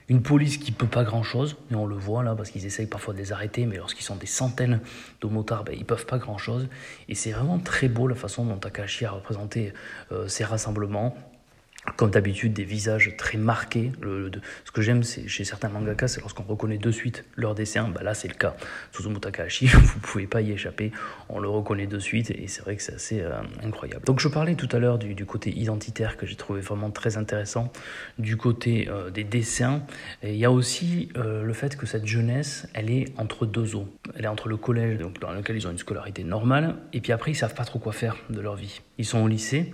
Une 0.08 0.22
police 0.22 0.58
qui 0.58 0.72
peut 0.72 0.88
pas 0.88 1.04
grand-chose, 1.04 1.58
et 1.72 1.76
on 1.76 1.88
le 1.88 1.96
voit 1.96 2.24
là, 2.24 2.36
parce 2.36 2.52
qu'ils 2.52 2.66
essayent 2.66 2.86
parfois 2.86 3.14
de 3.14 3.20
les 3.20 3.32
arrêter, 3.32 3.66
mais 3.66 3.78
lorsqu'ils 3.78 4.04
sont 4.04 4.16
des 4.16 4.28
centaines 4.28 4.82
de 5.22 5.28
motards, 5.28 5.64
ben, 5.64 5.76
ils 5.76 5.86
peuvent 5.86 6.06
pas 6.06 6.20
grand-chose. 6.20 6.68
Et 7.10 7.16
c'est 7.16 7.32
vraiment 7.32 7.58
très 7.58 7.88
beau 7.88 8.08
la 8.08 8.16
façon 8.16 8.46
dont 8.46 8.58
Takashi 8.58 9.06
a 9.06 9.12
représenté 9.12 9.74
euh, 10.12 10.28
ces 10.28 10.44
rassemblements 10.44 11.18
comme 11.98 12.10
d'habitude, 12.10 12.54
des 12.54 12.64
visages 12.64 13.16
très 13.18 13.38
marqués. 13.38 13.92
Ce 14.66 14.72
que 14.72 14.82
j'aime 14.82 15.04
chez 15.04 15.44
certains 15.44 15.70
mangaka, 15.70 16.08
c'est 16.08 16.20
lorsqu'on 16.22 16.44
reconnaît 16.44 16.78
de 16.78 16.92
suite 16.92 17.26
leur 17.36 17.56
dessin. 17.56 17.88
Bah 17.90 18.04
là, 18.04 18.14
c'est 18.14 18.28
le 18.28 18.34
cas. 18.34 18.56
Suzumu 18.92 19.20
Takahashi, 19.20 19.68
vous 19.74 20.00
pouvez 20.00 20.28
pas 20.28 20.42
y 20.42 20.52
échapper. 20.52 20.92
On 21.30 21.40
le 21.40 21.48
reconnaît 21.48 21.88
de 21.88 22.00
suite 22.00 22.32
et 22.32 22.48
c'est 22.48 22.62
vrai 22.62 22.76
que 22.76 22.82
c'est 22.82 22.96
assez 22.96 23.22
euh, 23.22 23.40
incroyable. 23.64 24.06
Donc, 24.06 24.20
je 24.20 24.28
parlais 24.28 24.56
tout 24.56 24.70
à 24.72 24.80
l'heure 24.80 24.98
du, 24.98 25.26
côté 25.26 25.52
identitaire 25.58 26.18
que 26.18 26.26
j'ai 26.26 26.36
trouvé 26.36 26.62
vraiment 26.62 26.92
très 26.92 27.18
intéressant, 27.18 27.72
du 28.20 28.38
côté 28.38 28.88
euh, 28.90 29.10
des 29.10 29.24
dessins. 29.24 29.82
Il 30.24 30.36
y 30.36 30.46
a 30.46 30.52
aussi 30.52 31.10
euh, 31.18 31.44
le 31.44 31.54
fait 31.54 31.78
que 31.78 31.86
cette 31.86 32.06
jeunesse, 32.06 32.68
elle 32.74 32.92
est 32.92 33.06
entre 33.18 33.46
deux 33.46 33.76
eaux. 33.76 33.88
Elle 34.16 34.26
est 34.26 34.30
entre 34.30 34.50
le 34.50 34.58
collège, 34.58 35.00
dans 35.22 35.32
lequel 35.32 35.56
ils 35.56 35.68
ont 35.68 35.72
une 35.72 35.78
scolarité 35.78 36.24
normale, 36.24 36.76
et 36.94 37.02
puis 37.02 37.12
après, 37.12 37.32
ils 37.32 37.36
savent 37.36 37.56
pas 37.56 37.66
trop 37.66 37.80
quoi 37.80 37.94
faire 37.94 38.18
de 38.30 38.40
leur 38.40 38.56
vie. 38.56 38.82
Ils 38.98 39.06
sont 39.06 39.20
au 39.20 39.28
lycée. 39.28 39.74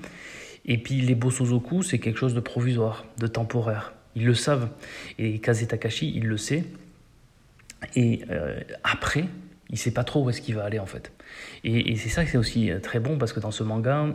Et 0.66 0.78
puis 0.78 1.02
les 1.02 1.16
Bosozoku, 1.16 1.84
c'est 1.84 2.00
quelque 2.00 2.20
chose 2.20 2.34
de 2.34 2.40
provisoire, 2.40 3.06
de 3.18 3.28
temporaire. 3.28 3.94
Ils 4.16 4.26
le 4.26 4.34
savent. 4.34 4.70
Et 5.18 5.40
Kaze 5.40 5.66
Takashi, 5.68 6.12
il 6.16 6.28
le 6.28 6.38
sait. 6.38 6.66
Et 7.96 8.22
euh, 8.30 8.60
après, 8.84 9.26
il 9.70 9.78
sait 9.78 9.92
pas 9.92 10.04
trop 10.04 10.24
où 10.24 10.30
est-ce 10.30 10.42
qu'il 10.42 10.56
va 10.56 10.64
aller 10.64 10.80
en 10.80 10.86
fait. 10.86 11.12
Et, 11.64 11.96
c'est 11.96 12.10
ça 12.10 12.24
que 12.24 12.32
c'est 12.32 12.38
aussi 12.38 12.70
euh, 12.70 12.80
très 12.80 13.00
bon 13.00 13.18
parce 13.18 13.34
que 13.34 13.40
dans 13.40 13.52
ce 13.52 13.64
manga, 13.64 14.08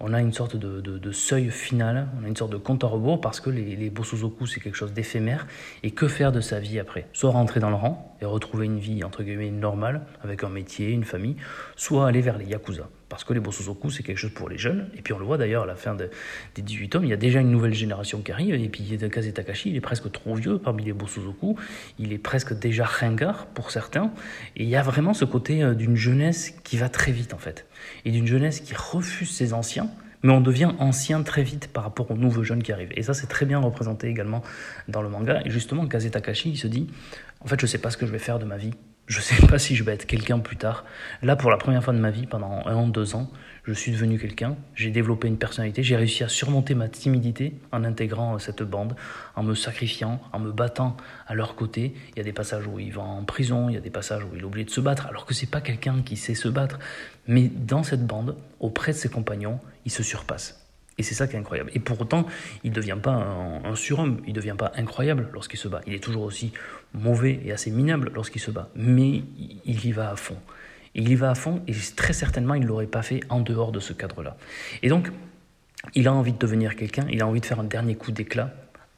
on 0.00 0.14
a 0.14 0.20
une 0.20 0.32
sorte 0.32 0.56
de, 0.56 1.12
seuil 1.12 1.50
final, 1.50 2.08
on 2.20 2.24
a 2.24 2.28
une 2.28 2.36
sorte 2.36 2.52
de 2.52 2.56
compte 2.56 2.82
à 2.84 2.86
rebours 2.86 3.20
parce 3.20 3.40
que 3.40 3.50
les, 3.50 3.76
les 3.76 3.92
c'est 4.46 4.60
quelque 4.60 4.74
chose 4.74 4.92
d'éphémère. 4.92 5.46
Et 5.82 5.90
que 5.90 6.08
faire 6.08 6.32
de 6.32 6.40
sa 6.40 6.58
vie 6.58 6.78
après? 6.78 7.06
Soit 7.12 7.30
rentrer 7.30 7.60
dans 7.60 7.70
le 7.70 7.76
rang 7.76 8.16
et 8.20 8.24
retrouver 8.24 8.66
une 8.66 8.78
vie 8.78 9.04
entre 9.04 9.22
guillemets 9.22 9.50
normale 9.50 10.02
avec 10.22 10.42
un 10.42 10.48
métier, 10.48 10.90
une 10.90 11.04
famille, 11.04 11.36
soit 11.76 12.06
aller 12.06 12.20
vers 12.20 12.38
les 12.38 12.46
Yakuza 12.46 12.88
parce 13.10 13.24
que 13.24 13.34
les 13.34 13.40
Bosozoku, 13.40 13.90
c'est 13.90 14.04
quelque 14.04 14.18
chose 14.18 14.32
pour 14.32 14.48
les 14.48 14.56
jeunes. 14.56 14.88
Et 14.96 15.02
puis 15.02 15.12
on 15.12 15.18
le 15.18 15.24
voit 15.24 15.36
d'ailleurs 15.36 15.64
à 15.64 15.66
la 15.66 15.74
fin 15.74 15.96
des 15.96 16.62
18 16.62 16.88
tomes, 16.90 17.04
il 17.04 17.10
y 17.10 17.12
a 17.12 17.16
déjà 17.16 17.40
une 17.40 17.50
nouvelle 17.50 17.74
génération 17.74 18.22
qui 18.22 18.30
arrive. 18.30 18.54
Et 18.54 18.68
puis 18.68 18.96
Kaze 19.10 19.32
Takashi, 19.34 19.70
il 19.70 19.76
est 19.76 19.80
presque 19.80 20.10
trop 20.12 20.36
vieux 20.36 20.58
parmi 20.58 20.84
les 20.84 20.92
Bosozoku. 20.92 21.56
Il 21.98 22.12
est 22.12 22.18
presque 22.18 22.56
déjà 22.56 22.84
ringard 22.84 23.46
pour 23.46 23.72
certains. 23.72 24.12
Et 24.56 24.62
il 24.62 24.68
y 24.68 24.76
a 24.76 24.82
vraiment 24.82 25.12
ce 25.12 25.24
côté 25.24 25.62
euh, 25.62 25.74
d'une 25.74 25.96
jeunesse 25.96 26.52
qui 26.62 26.76
va 26.76 26.88
très 26.88 27.10
vite 27.10 27.34
en 27.34 27.38
fait. 27.38 27.66
Et 28.04 28.12
d'une 28.12 28.28
jeunesse 28.28 28.60
qui 28.60 28.74
refuse 28.74 29.30
ses 29.30 29.52
anciens. 29.54 29.89
Mais 30.22 30.32
on 30.32 30.40
devient 30.40 30.72
ancien 30.78 31.22
très 31.22 31.42
vite 31.42 31.68
par 31.72 31.84
rapport 31.84 32.10
aux 32.10 32.16
nouveaux 32.16 32.42
jeunes 32.42 32.62
qui 32.62 32.72
arrivent. 32.72 32.92
Et 32.94 33.02
ça, 33.02 33.14
c'est 33.14 33.26
très 33.26 33.46
bien 33.46 33.58
représenté 33.58 34.08
également 34.08 34.42
dans 34.88 35.02
le 35.02 35.08
manga. 35.08 35.40
Et 35.44 35.50
justement, 35.50 35.86
Kaze 35.86 36.10
Takashi, 36.10 36.50
il 36.50 36.58
se 36.58 36.66
dit 36.66 36.88
En 37.40 37.46
fait, 37.46 37.58
je 37.58 37.64
ne 37.64 37.68
sais 37.68 37.78
pas 37.78 37.90
ce 37.90 37.96
que 37.96 38.06
je 38.06 38.12
vais 38.12 38.18
faire 38.18 38.38
de 38.38 38.44
ma 38.44 38.56
vie 38.56 38.72
je 39.10 39.18
ne 39.18 39.22
sais 39.22 39.46
pas 39.48 39.58
si 39.58 39.76
je 39.76 39.84
vais 39.84 39.92
être 39.92 40.06
quelqu'un 40.06 40.38
plus 40.38 40.56
tard. 40.56 40.84
Là, 41.22 41.36
pour 41.36 41.50
la 41.50 41.58
première 41.58 41.84
fois 41.84 41.92
de 41.92 41.98
ma 41.98 42.10
vie, 42.10 42.26
pendant 42.26 42.62
un 42.64 42.74
an, 42.74 42.86
deux 42.86 43.14
ans, 43.14 43.28
je 43.64 43.72
suis 43.74 43.92
devenu 43.92 44.18
quelqu'un, 44.18 44.56
j'ai 44.74 44.90
développé 44.90 45.28
une 45.28 45.36
personnalité, 45.36 45.82
j'ai 45.82 45.96
réussi 45.96 46.24
à 46.24 46.28
surmonter 46.28 46.74
ma 46.74 46.88
timidité 46.88 47.54
en 47.72 47.84
intégrant 47.84 48.38
cette 48.38 48.62
bande, 48.62 48.96
en 49.36 49.42
me 49.42 49.54
sacrifiant, 49.54 50.20
en 50.32 50.38
me 50.38 50.52
battant 50.52 50.96
à 51.26 51.34
leur 51.34 51.56
côté. 51.56 51.92
Il 52.12 52.18
y 52.18 52.20
a 52.20 52.24
des 52.24 52.32
passages 52.32 52.66
où 52.66 52.78
il 52.78 52.92
va 52.92 53.02
en 53.02 53.24
prison, 53.24 53.68
il 53.68 53.74
y 53.74 53.76
a 53.78 53.80
des 53.80 53.90
passages 53.90 54.24
où 54.24 54.28
il 54.34 54.40
est 54.40 54.44
obligé 54.44 54.64
de 54.64 54.70
se 54.70 54.80
battre, 54.80 55.06
alors 55.08 55.26
que 55.26 55.34
c'est 55.34 55.50
pas 55.50 55.60
quelqu'un 55.60 56.02
qui 56.02 56.16
sait 56.16 56.34
se 56.34 56.48
battre. 56.48 56.78
Mais 57.26 57.48
dans 57.48 57.82
cette 57.82 58.06
bande, 58.06 58.36
auprès 58.60 58.92
de 58.92 58.96
ses 58.96 59.08
compagnons, 59.08 59.60
il 59.84 59.90
se 59.90 60.02
surpasse. 60.02 60.66
Et 60.98 61.02
c'est 61.02 61.14
ça 61.14 61.26
qui 61.26 61.34
est 61.34 61.38
incroyable. 61.38 61.70
Et 61.74 61.78
pour 61.78 61.98
autant, 62.00 62.26
il 62.62 62.70
ne 62.70 62.74
devient 62.74 62.98
pas 63.02 63.12
un, 63.12 63.74
surhomme, 63.74 64.20
il 64.26 64.30
ne 64.30 64.34
devient 64.34 64.56
pas 64.58 64.70
incroyable 64.76 65.30
lorsqu'il 65.32 65.58
se 65.58 65.66
bat. 65.66 65.80
Il 65.86 65.94
est 65.94 66.02
toujours 66.02 66.24
aussi 66.24 66.52
mauvais 66.92 67.40
et 67.44 67.52
assez 67.52 67.70
minable 67.70 68.12
lorsqu'il 68.14 68.42
se 68.42 68.50
bat. 68.50 68.68
Mais 68.74 69.22
il 69.64 69.86
y 69.86 69.92
va 69.92 70.10
à 70.10 70.16
fond. 70.16 70.36
Il 70.94 71.08
y 71.08 71.14
va 71.14 71.30
à 71.30 71.34
fond 71.34 71.62
et 71.68 71.72
très 71.96 72.12
certainement 72.12 72.54
il 72.54 72.62
ne 72.62 72.66
l'aurait 72.66 72.86
pas 72.86 73.02
fait 73.02 73.20
en 73.28 73.40
dehors 73.40 73.72
de 73.72 73.80
ce 73.80 73.92
cadre-là. 73.92 74.36
Et 74.82 74.88
donc, 74.88 75.10
il 75.94 76.08
a 76.08 76.12
envie 76.12 76.32
de 76.32 76.38
devenir 76.38 76.76
quelqu'un, 76.76 77.06
il 77.08 77.22
a 77.22 77.26
envie 77.26 77.40
de 77.40 77.46
faire 77.46 77.60
un 77.60 77.64
dernier 77.64 77.94
coup 77.94 78.12
d'éclat 78.12 78.52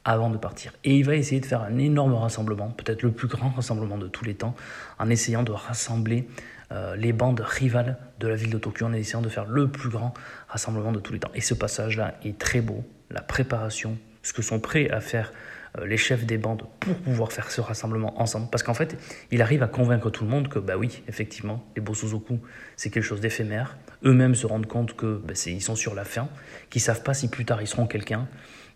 avant 0.05 0.29
de 0.29 0.37
partir. 0.37 0.73
Et 0.83 0.97
il 0.97 1.05
va 1.05 1.15
essayer 1.15 1.39
de 1.39 1.45
faire 1.45 1.61
un 1.61 1.77
énorme 1.77 2.13
rassemblement, 2.15 2.69
peut-être 2.71 3.03
le 3.03 3.11
plus 3.11 3.27
grand 3.27 3.49
rassemblement 3.49 3.97
de 3.97 4.07
tous 4.07 4.25
les 4.25 4.35
temps, 4.35 4.55
en 4.99 5.09
essayant 5.09 5.43
de 5.43 5.51
rassembler 5.51 6.27
euh, 6.73 6.95
les 6.95 7.13
bandes 7.13 7.41
rivales 7.41 7.97
de 8.19 8.27
la 8.27 8.35
ville 8.35 8.49
de 8.49 8.57
Tokyo, 8.57 8.85
en 8.85 8.93
essayant 8.93 9.21
de 9.21 9.29
faire 9.29 9.45
le 9.45 9.67
plus 9.67 9.89
grand 9.89 10.13
rassemblement 10.47 10.91
de 10.91 10.99
tous 10.99 11.13
les 11.13 11.19
temps. 11.19 11.31
Et 11.35 11.41
ce 11.41 11.53
passage-là 11.53 12.15
est 12.23 12.37
très 12.37 12.61
beau, 12.61 12.83
la 13.11 13.21
préparation, 13.21 13.97
ce 14.23 14.33
que 14.33 14.41
sont 14.41 14.59
prêts 14.59 14.89
à 14.89 14.99
faire 14.99 15.31
euh, 15.77 15.85
les 15.85 15.97
chefs 15.97 16.25
des 16.25 16.37
bandes 16.37 16.63
pour 16.79 16.95
pouvoir 16.95 17.31
faire 17.31 17.51
ce 17.51 17.61
rassemblement 17.61 18.19
ensemble. 18.21 18.47
Parce 18.51 18.63
qu'en 18.63 18.73
fait, 18.73 18.97
il 19.31 19.41
arrive 19.41 19.61
à 19.61 19.67
convaincre 19.67 20.09
tout 20.09 20.23
le 20.23 20.29
monde 20.29 20.47
que, 20.47 20.59
bah 20.59 20.77
oui, 20.77 21.03
effectivement, 21.07 21.63
les 21.75 21.81
Bosozoku, 21.81 22.39
c'est 22.75 22.89
quelque 22.89 23.03
chose 23.03 23.21
d'éphémère. 23.21 23.77
Eux-mêmes 24.03 24.35
se 24.35 24.47
rendent 24.47 24.67
compte 24.67 24.95
que 24.95 25.21
bah, 25.23 25.33
ils 25.45 25.61
sont 25.61 25.75
sur 25.75 25.93
la 25.93 26.05
fin, 26.05 26.27
qu'ils 26.69 26.81
savent 26.81 27.03
pas 27.03 27.13
si 27.13 27.29
plus 27.29 27.45
tard 27.45 27.61
ils 27.61 27.67
seront 27.67 27.87
quelqu'un, 27.87 28.27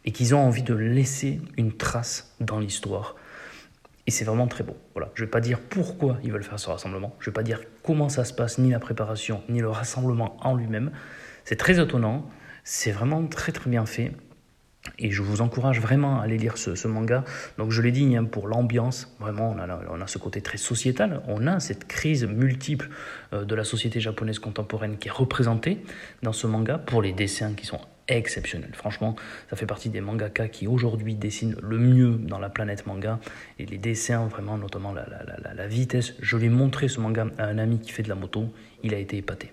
et 0.06 0.12
qu'ils 0.12 0.36
ont 0.36 0.40
envie 0.40 0.64
de 0.64 0.74
laisser 0.74 1.42
une 1.58 1.76
trace 1.76 2.36
dans 2.40 2.60
l'histoire. 2.60 3.16
Et 4.08 4.12
c'est 4.12 4.24
vraiment 4.24 4.48
très 4.48 4.64
beau. 4.64 4.78
Voilà. 4.96 5.12
Je 5.16 5.22
ne 5.22 5.28
vais 5.28 5.30
pas 5.30 5.42
dire 5.42 5.60
pourquoi 5.60 6.18
ils 6.24 6.32
veulent 6.32 6.44
faire 6.44 6.60
ce 6.60 6.70
rassemblement. 6.70 7.16
Je 7.20 7.30
ne 7.30 7.32
vais 7.32 7.36
pas 7.36 7.44
dire 7.44 7.62
comment 7.84 8.08
ça 8.08 8.24
se 8.24 8.34
passe, 8.34 8.58
ni 8.58 8.72
la 8.72 8.80
préparation, 8.80 9.44
ni 9.50 9.60
le 9.60 9.70
rassemblement 9.70 10.38
en 10.40 10.56
lui-même. 10.56 10.92
C'est 11.44 11.58
très 11.58 11.80
étonnant. 11.80 12.30
C'est 12.64 12.92
vraiment 12.92 13.26
très 13.28 13.52
très 13.52 13.70
bien 13.70 13.86
fait. 13.86 14.14
Et 14.98 15.12
je 15.12 15.22
vous 15.22 15.42
encourage 15.42 15.82
vraiment 15.82 16.22
à 16.22 16.24
aller 16.24 16.38
lire 16.38 16.58
ce, 16.58 16.88
manga. 16.88 17.26
Donc 17.58 17.72
je 17.72 17.82
l'ai 17.82 17.92
dit, 17.92 18.16
hein, 18.16 18.24
pour 18.24 18.48
l'ambiance, 18.48 19.14
vraiment, 19.20 19.52
on 19.52 19.60
a, 19.60 19.80
on 19.90 20.00
a, 20.00 20.08
ce 20.08 20.18
côté 20.18 20.42
très 20.42 20.58
sociétal. 20.58 21.22
On 21.28 21.46
a 21.46 21.60
cette 21.60 21.86
crise 21.86 22.26
multiple 22.26 22.90
euh, 23.34 23.44
de 23.44 23.56
la 23.56 23.66
société 23.66 24.00
japonaise 24.00 24.40
contemporaine 24.40 24.98
qui 24.98 25.10
est 25.10 25.12
représentée 25.12 25.84
dans 26.24 26.34
ce 26.34 26.48
manga, 26.48 26.78
pour 26.78 27.02
les 27.02 27.12
dessins 27.12 27.54
qui 27.54 27.66
sont 27.66 27.82
exceptionnels. 28.08 28.74
Franchement, 28.74 29.16
ça 29.50 29.56
fait 29.56 29.66
partie 29.66 29.90
des 29.90 30.02
mangaka 30.02 30.48
qui 30.48 30.68
aujourd'hui 30.68 31.16
dessinent 31.16 31.56
le 31.62 31.78
mieux 31.78 32.16
dans 32.16 32.40
la 32.40 32.50
planète 32.50 32.86
manga. 32.86 33.20
Et 33.60 33.66
les 33.66 33.78
dessins, 33.78 34.28
vraiment, 34.28 34.58
notamment 34.58 34.94
la, 34.94 35.08
la, 35.08 35.54
la 35.54 35.68
vitesse. 35.68 36.14
Je 36.22 36.38
l'ai 36.38 36.50
montré 36.50 36.88
ce 36.88 37.00
manga 37.00 37.28
à 37.38 37.46
un 37.46 37.58
ami 37.58 37.80
qui 37.80 37.92
fait 37.92 38.04
de 38.04 38.10
la 38.10 38.16
moto. 38.16 38.54
Il 38.84 38.94
a 38.94 38.98
été 38.98 39.18
épaté. 39.18 39.52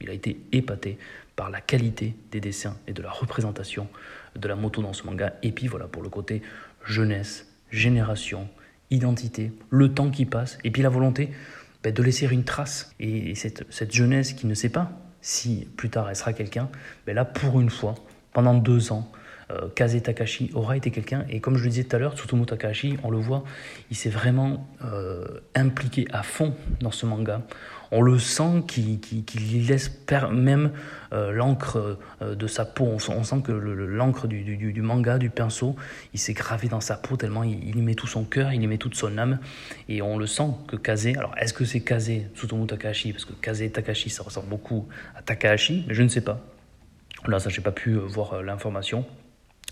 Il 0.00 0.10
a 0.10 0.12
été 0.12 0.38
épaté 0.52 0.98
par 1.36 1.50
la 1.50 1.60
qualité 1.60 2.14
des 2.30 2.40
dessins 2.40 2.76
et 2.86 2.92
de 2.92 3.02
la 3.02 3.10
représentation 3.10 3.88
de 4.34 4.48
la 4.48 4.56
moto 4.56 4.82
dans 4.82 4.92
ce 4.92 5.04
manga. 5.04 5.34
Et 5.42 5.52
puis 5.52 5.66
voilà, 5.66 5.86
pour 5.86 6.02
le 6.02 6.08
côté 6.08 6.42
jeunesse, 6.84 7.46
génération, 7.70 8.48
identité, 8.90 9.52
le 9.70 9.92
temps 9.92 10.10
qui 10.10 10.24
passe, 10.24 10.58
et 10.64 10.70
puis 10.70 10.82
la 10.82 10.88
volonté 10.88 11.30
ben, 11.82 11.92
de 11.92 12.02
laisser 12.02 12.26
une 12.26 12.44
trace. 12.44 12.94
Et 13.00 13.34
cette, 13.34 13.64
cette, 13.70 13.92
jeunesse 13.92 14.32
qui 14.32 14.46
ne 14.46 14.54
sait 14.54 14.68
pas 14.68 14.92
si 15.26 15.66
plus 15.76 15.90
tard 15.90 16.08
elle 16.08 16.14
sera 16.14 16.32
quelqu'un, 16.32 16.68
ben 17.04 17.16
là, 17.16 17.24
pour 17.24 17.60
une 17.60 17.68
fois, 17.68 17.96
pendant 18.32 18.54
deux 18.54 18.92
ans, 18.92 19.10
euh, 19.52 19.68
Kaze 19.74 20.02
Takashi 20.02 20.50
aura 20.54 20.76
été 20.76 20.90
quelqu'un. 20.90 21.24
Et 21.28 21.40
comme 21.40 21.56
je 21.56 21.62
le 21.62 21.70
disais 21.70 21.84
tout 21.84 21.94
à 21.94 21.98
l'heure, 21.98 22.16
Tsutomu 22.16 22.46
Takashi, 22.46 22.96
on 23.04 23.10
le 23.10 23.18
voit, 23.18 23.44
il 23.90 23.96
s'est 23.96 24.10
vraiment 24.10 24.66
euh, 24.84 25.24
impliqué 25.54 26.06
à 26.12 26.22
fond 26.24 26.54
dans 26.80 26.90
ce 26.90 27.06
manga. 27.06 27.42
On 27.92 28.02
le 28.02 28.18
sent 28.18 28.64
qu'il 28.66 28.98
laisse 29.68 29.92
même 30.32 30.72
euh, 31.12 31.30
l'encre 31.30 31.98
de 32.20 32.46
sa 32.48 32.64
peau. 32.64 32.84
On, 32.84 32.98
sent 32.98 33.42
que 33.44 33.52
l'encre 33.52 34.26
du, 34.26 34.82
manga, 34.82 35.18
du 35.18 35.30
pinceau, 35.30 35.76
il 36.12 36.18
s'est 36.18 36.32
gravé 36.32 36.66
dans 36.66 36.80
sa 36.80 36.96
peau 36.96 37.16
tellement 37.16 37.44
il, 37.44 37.76
y 37.76 37.82
met 37.82 37.94
tout 37.94 38.08
son 38.08 38.24
cœur, 38.24 38.52
il 38.52 38.60
y 38.60 38.66
met 38.66 38.78
toute 38.78 38.96
son 38.96 39.16
âme. 39.16 39.38
Et 39.88 40.02
on 40.02 40.18
le 40.18 40.26
sent 40.26 40.48
que 40.66 40.74
Kaze, 40.74 41.06
alors 41.16 41.36
est-ce 41.38 41.54
que 41.54 41.64
c'est 41.64 41.80
Kaze 41.80 42.10
Tsutomu 42.34 42.66
Takashi 42.66 43.12
Parce 43.12 43.24
que 43.24 43.34
Kaze 43.34 43.70
Takashi, 43.72 44.10
ça 44.10 44.24
ressemble 44.24 44.48
beaucoup 44.48 44.88
à 45.14 45.22
Takahashi, 45.22 45.84
mais 45.86 45.94
je 45.94 46.02
ne 46.02 46.08
sais 46.08 46.22
pas. 46.22 46.40
Là, 47.28 47.38
ça, 47.38 47.50
j'ai 47.50 47.62
pas 47.62 47.72
pu 47.72 47.94
voir 47.94 48.42
l'information. 48.42 49.04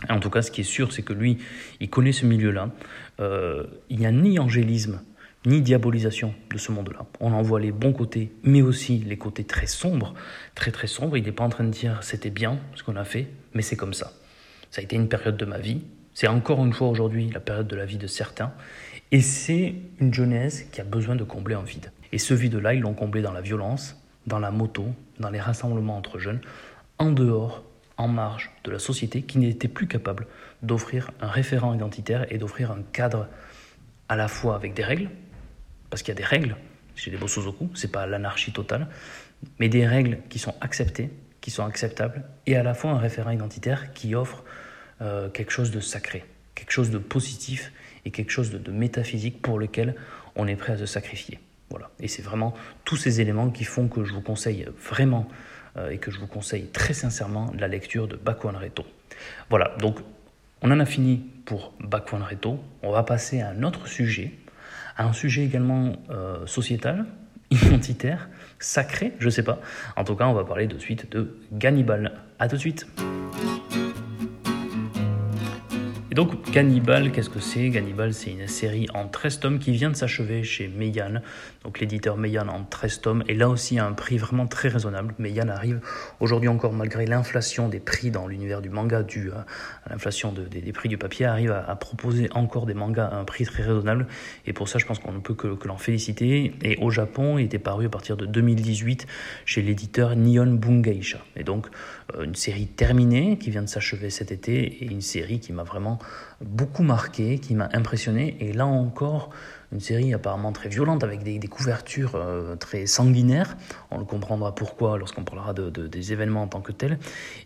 En 0.09 0.21
tout 0.21 0.31
cas, 0.31 0.43
ce 0.43 0.51
qui 0.51 0.63
est 0.63 0.65
sûr, 0.65 0.93
c'est 0.93 1.03
que 1.03 1.13
lui, 1.13 1.39
il 1.81 1.89
connaît 1.89 2.13
ce 2.13 2.27
milieu-là. 2.27 2.71
Euh, 3.21 3.65
il 3.89 3.99
n'y 3.99 4.07
a 4.07 4.13
ni 4.13 4.39
angélisme, 4.39 5.01
ni 5.47 5.61
diabolisation 5.61 6.35
de 6.53 6.59
ce 6.59 6.73
monde-là. 6.73 7.07
On 7.21 7.33
en 7.33 7.43
voit 7.43 7.61
les 7.61 7.73
bons 7.73 7.93
côtés, 7.93 8.33
mais 8.43 8.61
aussi 8.61 8.99
les 8.99 9.17
côtés 9.17 9.45
très 9.45 9.67
sombres, 9.67 10.15
très 10.55 10.73
très 10.73 10.89
sombres. 10.89 11.17
Il 11.17 11.25
n'est 11.25 11.33
pas 11.33 11.45
en 11.45 11.49
train 11.49 11.65
de 11.65 11.71
dire 11.71 12.03
c'était 12.03 12.31
bien 12.31 12.59
ce 12.75 12.83
qu'on 12.83 12.97
a 12.97 13.05
fait, 13.05 13.29
mais 13.55 13.63
c'est 13.63 13.77
comme 13.77 13.95
ça. 13.95 14.13
Ça 14.71 14.81
a 14.81 14.85
été 14.85 14.97
une 14.97 15.09
période 15.09 15.37
de 15.37 15.45
ma 15.45 15.59
vie. 15.59 15.83
C'est 16.13 16.29
encore 16.29 16.65
une 16.65 16.73
fois 16.73 16.89
aujourd'hui 16.89 17.31
la 17.31 17.41
période 17.41 17.69
de 17.69 17.77
la 17.77 17.87
vie 17.87 17.99
de 17.99 18.07
certains. 18.07 18.53
Et 19.13 19.21
c'est 19.21 19.75
une 20.01 20.13
jeunesse 20.13 20.65
qui 20.73 20.81
a 20.81 20.85
besoin 20.85 21.15
de 21.15 21.25
combler 21.25 21.55
un 21.55 21.63
vide. 21.63 21.93
Et 22.13 22.19
ce 22.19 22.35
vide-là, 22.35 22.75
ils 22.75 22.81
l'ont 22.81 22.95
comblé 22.95 23.23
dans 23.23 23.33
la 23.33 23.41
violence, 23.41 23.97
dans 24.27 24.39
la 24.39 24.51
moto, 24.51 24.87
dans 25.21 25.31
les 25.31 25.41
rassemblements 25.41 25.97
entre 25.97 26.19
jeunes, 26.19 26.41
en 26.99 27.13
dehors 27.13 27.65
en 27.97 28.09
marge 28.09 28.51
de 28.65 28.71
la 28.71 28.79
société 28.79 29.23
qui 29.23 29.39
n'était 29.39 29.69
plus 29.69 29.87
capable 29.87 30.27
d'offrir 30.63 31.11
un 31.21 31.29
référent 31.29 31.75
identitaire 31.75 32.31
et 32.33 32.39
d'offrir 32.39 32.71
un 32.71 32.83
cadre 32.93 33.29
à 34.09 34.17
la 34.17 34.29
fois 34.29 34.57
avec 34.57 34.75
des 34.75 34.85
règles, 34.85 35.11
parce 35.91 36.03
qu'il 36.03 36.13
y 36.13 36.17
a 36.17 36.19
des 36.19 36.25
règles 36.25 36.57
chez 36.95 37.11
les 37.11 37.17
Bosozoku, 37.17 37.71
c'est 37.75 37.91
pas 37.91 38.07
l'anarchie 38.07 38.53
totale, 38.53 38.89
mais 39.59 39.69
des 39.69 39.87
règles 39.87 40.19
qui 40.29 40.39
sont 40.39 40.55
acceptées, 40.61 41.11
qui 41.41 41.51
sont 41.51 41.65
acceptables, 41.65 42.25
et 42.47 42.57
à 42.57 42.63
la 42.63 42.75
fois 42.75 42.93
un 42.93 42.99
référent 42.99 43.31
identitaire 43.31 43.93
qui 43.93 44.15
offre 44.15 44.45
euh, 45.01 45.29
quelque 45.29 45.51
chose 45.51 45.71
de 45.71 45.81
sacré, 45.81 46.25
quelque 46.55 46.73
chose 46.73 46.91
de 46.91 46.99
positif 46.99 47.73
et 48.05 48.11
quelque 48.11 48.31
chose 48.31 48.51
de, 48.51 48.59
de 48.59 48.71
métaphysique 48.71 49.43
pour 49.43 49.59
lequel 49.59 49.95
on 50.37 50.47
est 50.47 50.57
prêt 50.57 50.75
à 50.75 50.79
se 50.79 50.87
sacrifier. 50.87 51.41
Voilà. 51.71 51.91
Et 51.99 52.09
c'est 52.09 52.23
vraiment 52.23 52.55
tous 52.85 52.97
ces 52.97 53.21
éléments 53.21 53.51
qui 53.51 53.65
font 53.65 53.89
que 53.89 54.05
je 54.05 54.13
vous 54.13 54.21
conseille 54.21 54.67
vraiment 54.79 55.29
et 55.91 55.99
que 55.99 56.11
je 56.11 56.19
vous 56.19 56.27
conseille 56.27 56.67
très 56.69 56.95
sincèrement 56.95 57.53
la 57.59 57.69
lecture 57.69 58.07
de 58.07 58.17
Bakuan 58.17 58.57
Reto. 58.57 58.85
Voilà, 59.51 59.75
donc 59.79 59.99
on 60.63 60.71
en 60.71 60.81
a 60.81 60.87
fini 60.87 61.23
pour 61.45 61.75
Bakuan 61.81 62.23
Reto. 62.23 62.59
On 62.83 62.91
va 62.91 63.03
passer 63.03 63.41
à 63.41 63.51
un 63.51 63.63
autre 63.63 63.87
sujet, 63.87 64.33
à 64.97 65.05
un 65.05 65.13
sujet 65.13 65.45
également 65.45 65.93
euh, 66.11 66.47
sociétal, 66.47 67.07
identitaire, 67.51 68.29
sacré, 68.59 69.13
je 69.19 69.29
sais 69.29 69.43
pas. 69.43 69.61
En 69.97 70.05
tout 70.05 70.17
cas, 70.17 70.27
on 70.27 70.33
va 70.33 70.45
parler 70.45 70.67
de 70.67 70.79
suite 70.79 71.11
de 71.11 71.39
Gannibal. 71.53 72.13
A 72.39 72.49
tout 72.49 72.57
de 72.57 72.61
suite. 72.61 72.87
Donc, 76.15 76.49
Gannibal, 76.53 77.11
qu'est-ce 77.11 77.29
que 77.29 77.41
c'est? 77.41 77.71
Gannibal, 77.71 78.15
c'est 78.15 78.31
une 78.31 78.47
série 78.47 78.87
en 78.95 79.09
13 79.09 79.41
tomes 79.41 79.59
qui 79.59 79.73
vient 79.73 79.91
de 79.91 79.97
s'achever 79.97 80.45
chez 80.45 80.69
Meian, 80.69 81.21
donc 81.65 81.81
l'éditeur 81.81 82.17
Meian 82.17 82.47
en 82.47 82.63
13 82.63 83.01
tomes, 83.01 83.25
et 83.27 83.35
là 83.35 83.49
aussi 83.49 83.81
à 83.81 83.87
un 83.87 83.95
prix 83.95 84.17
vraiment 84.17 84.47
très 84.47 84.69
raisonnable. 84.69 85.17
Meian 85.19 85.49
arrive 85.49 85.81
aujourd'hui 86.21 86.49
encore, 86.49 86.73
malgré 86.73 87.05
l'inflation 87.05 87.69
des 87.69 87.81
prix 87.81 88.13
dans 88.13 88.29
l'univers 88.29 88.63
du 88.63 88.71
manga, 88.71 89.03
dû 89.03 89.33
à, 89.33 89.45
l'inflation 89.91 90.33
des, 90.33 90.73
prix 90.73 90.89
du 90.89 90.99
papier, 90.99 91.27
arrive 91.27 91.51
à, 91.51 91.75
proposer 91.75 92.29
encore 92.33 92.67
des 92.67 92.75
mangas 92.75 93.07
à 93.07 93.17
un 93.17 93.25
prix 93.25 93.45
très 93.45 93.65
raisonnable, 93.65 94.07
et 94.47 94.53
pour 94.53 94.69
ça, 94.69 94.79
je 94.79 94.87
pense 94.87 95.01
qu'on 95.01 95.11
ne 95.11 95.19
peut 95.19 95.35
que, 95.35 95.67
l'en 95.67 95.79
féliciter. 95.79 96.55
Et 96.63 96.77
au 96.77 96.91
Japon, 96.91 97.39
il 97.39 97.47
était 97.47 97.59
paru 97.59 97.87
à 97.87 97.89
partir 97.89 98.17
de 98.17 98.25
2018 98.25 99.09
chez 99.47 99.63
l'éditeur 99.63 100.15
Nihon 100.15 100.53
Bungeisha. 100.53 101.19
Et 101.35 101.43
donc, 101.43 101.67
euh, 102.15 102.23
une 102.23 102.37
série 102.37 102.69
terminée 102.69 103.37
qui 103.37 103.51
vient 103.51 103.63
de 103.63 103.69
s'achever 103.69 104.11
cet 104.11 104.31
été, 104.31 104.63
et 104.63 104.85
une 104.85 105.01
série 105.01 105.41
qui 105.41 105.53
m'a 105.53 105.65
vraiment 105.65 105.99
beaucoup 106.41 106.83
marqué, 106.83 107.39
qui 107.39 107.55
m'a 107.55 107.69
impressionné. 107.73 108.37
Et 108.41 108.53
là 108.53 108.67
encore, 108.67 109.31
une 109.73 109.81
série 109.81 110.15
apparemment 110.15 110.53
très 110.53 110.69
violente 110.69 111.03
avec 111.03 111.23
des, 111.23 111.39
couvertures 111.49 112.15
euh, 112.15 112.57
très 112.57 112.87
sanguinaires. 112.87 113.57
On 113.91 113.99
le 113.99 114.05
comprendra 114.05 114.55
pourquoi 114.55 114.99
lorsqu'on 114.99 115.25
parlera 115.25 115.53
de, 115.53 115.69
des 115.69 116.13
événements 116.13 116.43
en 116.43 116.49
tant 116.49 116.61
que 116.61 116.73
tels. 116.73 116.99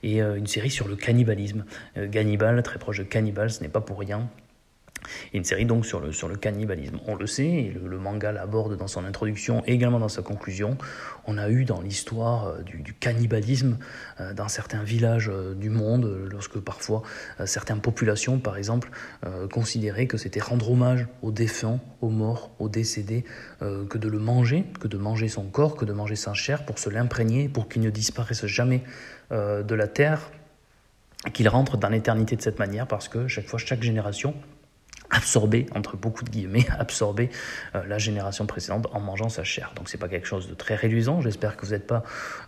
Et 0.03 0.23
euh, 0.23 0.37
une 0.37 0.47
série 0.47 0.71
sur 0.71 0.89
le 0.89 0.97
cannibalisme. 0.97 1.65
Euh, 1.97 2.07
Gannibal, 2.09 2.63
très 2.63 2.79
proche 2.79 2.99
de 2.99 3.05
cannibal, 3.05 3.51
ce 3.51 3.63
n'est 3.63 3.69
pas 3.69 3.81
pour 3.81 3.99
rien. 3.99 4.29
Une 5.33 5.45
série 5.45 5.65
donc 5.65 5.87
sur 5.87 6.01
le, 6.01 6.13
sur 6.13 6.29
le 6.29 6.37
cannibalisme. 6.37 6.99
On 7.07 7.15
le 7.15 7.27
sait, 7.27 7.47
et 7.47 7.77
le, 7.83 7.99
manga 7.99 8.33
l'aborde 8.33 8.77
dans 8.77 8.87
son 8.87 9.05
introduction 9.05 9.63
et 9.67 9.73
également 9.73 9.99
dans 9.99 10.09
sa 10.09 10.23
conclusion. 10.23 10.77
On 11.27 11.39
a 11.39 11.51
eu 11.51 11.65
dans 11.65 11.81
l'histoire 11.81 12.47
euh, 12.47 12.63
du, 12.63 12.95
cannibalisme 12.95 13.79
euh, 14.21 14.33
dans 14.33 14.49
certains 14.49 14.83
villages 14.83 15.31
euh, 15.33 15.55
du 15.55 15.71
monde, 15.71 16.29
lorsque 16.31 16.59
parfois 16.59 17.03
certaines 17.45 17.81
populations, 17.81 18.39
par 18.39 18.57
exemple, 18.57 18.91
considéraient 19.53 20.07
que 20.07 20.17
c'était 20.17 20.41
rendre 20.41 20.71
hommage 20.71 21.07
aux 21.23 21.31
défunts, 21.31 21.81
aux 22.01 22.09
morts, 22.09 22.51
aux 22.59 22.69
décédés, 22.69 23.25
que 23.61 23.99
de 23.99 24.09
le 24.09 24.19
manger, 24.19 24.65
que 24.81 24.89
de 24.89 24.97
manger 24.97 25.29
son 25.29 25.45
corps, 25.45 25.77
que 25.77 25.85
de 25.85 25.93
manger 25.93 26.17
sa 26.17 26.35
chair 26.35 26.65
pour 26.65 26.79
se 26.79 26.91
l'imprégner, 26.91 27.49
pour 27.49 27.69
qu'il 27.69 27.83
ne 27.83 27.91
disparaisse 27.91 28.47
jamais 28.47 28.83
de 29.31 29.75
la 29.75 29.89
terre, 29.89 30.31
qu'il 31.33 31.49
rentre 31.49 31.77
dans 31.77 31.89
l'éternité 31.89 32.37
de 32.37 32.43
cette 32.43 32.59
manière, 32.59 32.87
parce 32.87 33.09
que 33.09 33.29
chaque 33.29 33.47
fois, 33.47 33.59
chaque 33.59 33.83
génération 33.83 34.35
absorber, 35.11 35.67
entre 35.75 35.97
beaucoup 35.97 36.25
de 36.25 36.31
guillemets, 36.31 36.67
absorber 36.79 37.31
euh, 37.75 37.83
la 37.87 37.99
génération 37.99 38.47
précédente 38.47 38.87
en 38.93 39.01
mangeant 39.01 39.29
sa 39.29 39.45
chair. 39.45 39.73
Donc 39.77 39.89
c'est 39.89 39.99
pas 39.99 40.09
quelque 40.09 40.27
chose 40.27 40.49
de 40.49 40.55
très 40.55 40.75
réduisant. 40.75 41.21
J'espère 41.21 41.57
que 41.57 41.65
vous 41.67 41.73
n'êtes 41.73 41.87
pas 41.87 42.03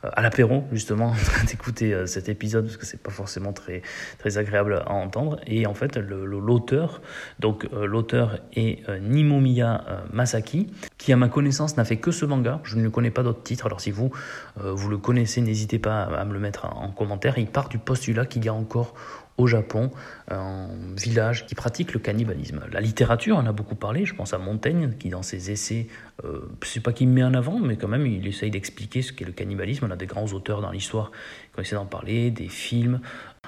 euh, 0.05 0.11
à 0.13 0.23
l'apéro 0.23 0.65
justement 0.73 1.15
d'écouter 1.47 1.95
euh, 1.95 2.07
cet 2.07 2.29
épisode 2.29 2.67
parce 2.67 2.77
que 2.77 2.87
c'est 2.87 3.03
pas 3.03 3.11
forcément 3.11 3.53
très 3.53 3.83
très 4.19 4.39
agréable 4.39 4.83
à 4.87 4.93
entendre. 4.93 5.41
Et 5.47 5.67
en 5.67 5.75
fait 5.75 5.97
l'auteur, 5.97 7.01
donc 7.39 7.67
l'auteur 7.73 8.39
est 8.55 8.83
Nimomiya 9.01 9.85
Masaki, 10.13 10.73
qui 10.99 11.13
à 11.13 11.17
ma 11.17 11.29
connaissance 11.29 11.77
n'a 11.77 11.85
fait 11.85 11.97
que 11.97 12.11
ce 12.11 12.25
manga. 12.25 12.61
Je 12.65 12.77
ne 12.77 12.89
connais 12.89 13.11
pas 13.11 13.23
d'autres 13.23 13.43
titres. 13.43 13.67
Alors 13.67 13.81
si 13.81 13.91
vous 13.91 14.11
vous 14.57 14.89
le 14.89 14.99
connaissez, 14.99 15.41
n'hésitez 15.41 15.79
pas 15.79 16.03
à 16.03 16.25
me 16.25 16.33
le 16.33 16.39
mettre 16.39 16.67
en 16.67 16.91
commentaire. 16.91 17.39
Il 17.39 17.47
part 17.47 17.69
du 17.69 17.79
postulat 17.79 18.27
qu'il 18.27 18.45
y 18.45 18.49
a 18.49 18.55
encore 18.55 18.95
au 19.41 19.47
Japon, 19.47 19.91
un 20.29 20.69
village 20.97 21.47
qui 21.47 21.55
pratique 21.55 21.93
le 21.93 21.99
cannibalisme. 21.99 22.61
La 22.71 22.81
littérature 22.81 23.37
en 23.39 23.47
a 23.47 23.53
beaucoup 23.53 23.75
parlé, 23.75 24.05
je 24.05 24.15
pense 24.15 24.35
à 24.35 24.39
Montaigne, 24.39 24.93
qui 24.99 25.09
dans 25.09 25.23
ses 25.23 25.51
essais, 25.51 25.87
euh, 26.25 26.41
c'est 26.63 26.83
pas 26.83 26.93
qu'il 26.93 27.09
met 27.09 27.25
en 27.25 27.35
avant, 27.35 27.59
mais 27.59 27.77
quand 27.77 27.89
même 27.89 28.07
il 28.07 28.27
essaye 28.27 28.51
d'expliquer 28.51 29.03
ce 29.03 29.13
qu'est 29.13 29.25
le 29.25 29.33
cannibalisme. 29.33 29.87
On 29.89 29.91
a 29.91 29.97
des 29.97 30.07
grands 30.07 30.27
auteurs 30.27 30.61
dans 30.61 30.71
l'histoire 30.71 31.11
qui 31.11 31.59
ont 31.59 31.63
essayé 31.63 31.77
d'en 31.77 31.87
parler, 31.87 32.31
des 32.31 32.49
films. 32.49 33.01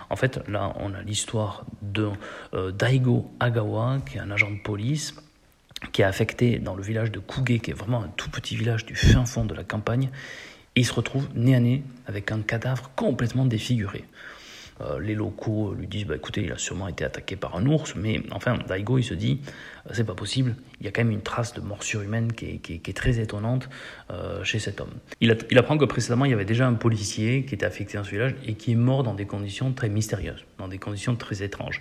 En 0.08 0.16
fait, 0.16 0.40
là, 0.48 0.72
on 0.80 0.94
a 0.94 1.02
l'histoire 1.02 1.64
de 1.82 2.08
euh, 2.54 2.70
Daigo 2.72 3.30
Agawa, 3.38 3.98
qui 4.06 4.16
est 4.16 4.20
un 4.20 4.30
agent 4.30 4.50
de 4.50 4.62
police, 4.62 5.14
qui 5.92 6.02
est 6.02 6.06
affecté 6.06 6.58
dans 6.58 6.74
le 6.74 6.82
village 6.82 7.10
de 7.10 7.20
Kuge, 7.20 7.60
qui 7.60 7.70
est 7.70 7.74
vraiment 7.74 8.02
un 8.02 8.10
tout 8.16 8.30
petit 8.30 8.56
village 8.56 8.86
du 8.86 8.94
fin 8.94 9.26
fond 9.26 9.44
de 9.44 9.54
la 9.54 9.64
campagne, 9.64 10.08
et 10.74 10.80
il 10.80 10.86
se 10.86 10.94
retrouve 10.94 11.28
nez 11.34 11.54
à 11.54 11.60
nez 11.60 11.82
avec 12.06 12.32
un 12.32 12.40
cadavre 12.40 12.90
complètement 12.96 13.44
défiguré. 13.44 14.04
Euh, 14.82 14.98
les 14.98 15.14
locaux 15.14 15.74
lui 15.74 15.86
disent 15.86 16.06
bah, 16.06 16.16
écoutez, 16.16 16.42
il 16.42 16.52
a 16.52 16.58
sûrement 16.58 16.88
été 16.88 17.04
attaqué 17.04 17.36
par 17.36 17.56
un 17.56 17.66
ours, 17.66 17.94
mais 17.96 18.20
enfin, 18.30 18.58
Daigo, 18.68 18.98
il 18.98 19.02
se 19.02 19.14
dit 19.14 19.40
euh, 19.86 19.90
c'est 19.92 20.04
pas 20.04 20.14
possible, 20.14 20.54
il 20.80 20.86
y 20.86 20.88
a 20.88 20.92
quand 20.92 21.02
même 21.02 21.12
une 21.12 21.22
trace 21.22 21.54
de 21.54 21.60
morsure 21.60 22.02
humaine 22.02 22.32
qui 22.32 22.60
est, 22.68 22.96
très 22.96 23.18
étonnante 23.18 23.68
euh, 24.10 24.42
chez 24.44 24.58
cet 24.58 24.80
homme. 24.80 24.92
Il, 25.20 25.36
il, 25.50 25.58
apprend 25.58 25.78
que 25.78 25.84
précédemment, 25.84 26.24
il 26.24 26.30
y 26.30 26.34
avait 26.34 26.44
déjà 26.44 26.66
un 26.66 26.74
policier 26.74 27.44
qui 27.44 27.54
était 27.54 27.66
affecté 27.66 27.96
dans 27.96 28.04
ce 28.04 28.10
village 28.10 28.34
et 28.46 28.54
qui 28.54 28.72
est 28.72 28.76
mort 28.76 29.02
dans 29.02 29.14
des 29.14 29.26
conditions 29.26 29.72
très 29.72 29.88
mystérieuses, 29.88 30.44
dans 30.58 30.68
des 30.68 30.78
conditions 30.78 31.16
très 31.16 31.42
étranges. 31.42 31.80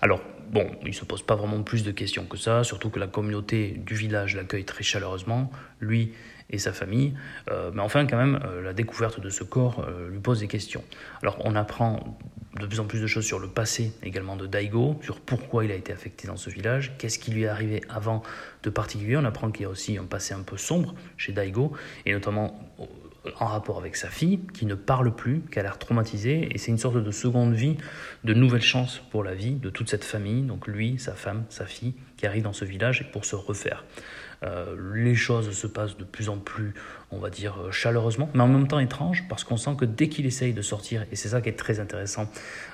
Alors, 0.00 0.20
bon, 0.52 0.70
il 0.86 0.94
se 0.94 1.04
pose 1.04 1.22
pas 1.22 1.34
vraiment 1.34 1.62
plus 1.62 1.82
de 1.82 1.90
questions 1.90 2.24
que 2.24 2.36
ça, 2.36 2.62
surtout 2.62 2.90
que 2.90 3.00
la 3.00 3.08
communauté 3.08 3.80
du 3.84 3.94
village 3.94 4.36
l'accueille 4.36 4.64
très 4.64 4.84
chaleureusement. 4.84 5.50
Lui, 5.80 6.12
et 6.52 6.58
sa 6.58 6.72
famille. 6.72 7.14
Euh, 7.50 7.70
mais 7.74 7.80
enfin, 7.80 8.06
quand 8.06 8.16
même, 8.16 8.38
euh, 8.44 8.62
la 8.62 8.72
découverte 8.72 9.20
de 9.20 9.30
ce 9.30 9.42
corps 9.42 9.84
euh, 9.88 10.08
lui 10.10 10.20
pose 10.20 10.40
des 10.40 10.48
questions. 10.48 10.84
Alors, 11.22 11.38
on 11.44 11.56
apprend 11.56 12.18
de 12.60 12.66
plus 12.66 12.80
en 12.80 12.84
plus 12.84 13.00
de 13.00 13.06
choses 13.06 13.24
sur 13.24 13.38
le 13.38 13.48
passé 13.48 13.92
également 14.02 14.36
de 14.36 14.46
Daigo, 14.46 14.98
sur 15.02 15.20
pourquoi 15.20 15.64
il 15.64 15.72
a 15.72 15.74
été 15.74 15.92
affecté 15.92 16.28
dans 16.28 16.36
ce 16.36 16.50
village, 16.50 16.92
qu'est-ce 16.98 17.18
qui 17.18 17.30
lui 17.30 17.44
est 17.44 17.48
arrivé 17.48 17.80
avant 17.88 18.22
de 18.62 18.70
particulier. 18.70 19.16
On 19.16 19.24
apprend 19.24 19.50
qu'il 19.50 19.62
y 19.62 19.66
a 19.66 19.70
aussi 19.70 19.96
un 19.96 20.04
passé 20.04 20.34
un 20.34 20.42
peu 20.42 20.58
sombre 20.58 20.94
chez 21.16 21.32
Daigo, 21.32 21.72
et 22.04 22.12
notamment 22.12 22.60
en 23.38 23.46
rapport 23.46 23.78
avec 23.78 23.96
sa 23.96 24.08
fille, 24.08 24.40
qui 24.52 24.66
ne 24.66 24.74
parle 24.74 25.14
plus, 25.14 25.42
qui 25.52 25.58
a 25.58 25.62
l'air 25.62 25.78
traumatisée, 25.78 26.48
et 26.52 26.58
c'est 26.58 26.70
une 26.70 26.78
sorte 26.78 26.96
de 26.96 27.10
seconde 27.10 27.54
vie, 27.54 27.76
de 28.24 28.34
nouvelle 28.34 28.62
chance 28.62 29.00
pour 29.10 29.22
la 29.22 29.34
vie 29.34 29.54
de 29.54 29.70
toute 29.70 29.88
cette 29.88 30.04
famille, 30.04 30.42
donc 30.42 30.66
lui, 30.66 30.98
sa 30.98 31.14
femme, 31.14 31.44
sa 31.48 31.66
fille, 31.66 31.94
qui 32.16 32.26
arrivent 32.26 32.42
dans 32.42 32.52
ce 32.52 32.64
village 32.64 33.10
pour 33.12 33.24
se 33.24 33.36
refaire. 33.36 33.84
Euh, 34.44 34.74
les 34.94 35.14
choses 35.14 35.52
se 35.52 35.66
passent 35.68 35.96
de 35.96 36.04
plus 36.04 36.28
en 36.28 36.38
plus, 36.38 36.74
on 37.12 37.18
va 37.18 37.30
dire, 37.30 37.60
euh, 37.60 37.70
chaleureusement, 37.70 38.28
mais 38.34 38.42
en 38.42 38.48
même 38.48 38.66
temps 38.66 38.80
étrange, 38.80 39.24
parce 39.28 39.44
qu'on 39.44 39.56
sent 39.56 39.76
que 39.78 39.84
dès 39.84 40.08
qu'il 40.08 40.26
essaye 40.26 40.52
de 40.52 40.62
sortir, 40.62 41.04
et 41.12 41.16
c'est 41.16 41.28
ça 41.28 41.40
qui 41.40 41.48
est 41.48 41.56
très 41.56 41.78
intéressant 41.78 42.28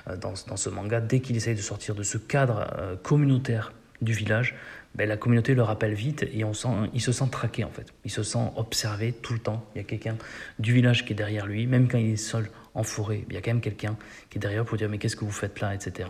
euh, 0.07 0.17
dans, 0.17 0.33
dans 0.47 0.57
ce 0.57 0.69
manga, 0.69 0.99
dès 0.99 1.19
qu'il 1.19 1.37
essaye 1.37 1.55
de 1.55 1.61
sortir 1.61 1.93
de 1.93 2.03
ce 2.03 2.17
cadre 2.17 2.67
communautaire 3.03 3.71
du 4.01 4.13
village, 4.13 4.55
ben, 4.95 5.07
la 5.07 5.17
communauté 5.17 5.53
le 5.53 5.61
rappelle 5.61 5.93
vite 5.93 6.25
et 6.33 6.43
on 6.43 6.53
sent, 6.53 6.69
il 6.93 7.01
se 7.01 7.11
sent 7.11 7.27
traqué 7.31 7.63
en 7.63 7.69
fait. 7.69 7.93
Il 8.05 8.11
se 8.11 8.23
sent 8.23 8.51
observé 8.55 9.13
tout 9.13 9.33
le 9.33 9.39
temps. 9.39 9.65
Il 9.75 9.77
y 9.77 9.81
a 9.81 9.83
quelqu'un 9.83 10.17
du 10.57 10.73
village 10.73 11.05
qui 11.05 11.13
est 11.13 11.15
derrière 11.15 11.45
lui, 11.45 11.67
même 11.67 11.87
quand 11.87 11.97
il 11.97 12.11
est 12.11 12.17
seul 12.17 12.49
en 12.75 12.83
forêt, 12.83 13.25
il 13.27 13.33
y 13.33 13.37
a 13.37 13.41
quand 13.41 13.51
même 13.51 13.61
quelqu'un 13.61 13.97
qui 14.29 14.37
est 14.37 14.41
derrière 14.41 14.63
pour 14.63 14.77
dire 14.77 14.89
mais 14.89 14.97
qu'est-ce 14.97 15.15
que 15.15 15.25
vous 15.25 15.31
faites 15.31 15.59
là, 15.59 15.73
etc. 15.73 16.09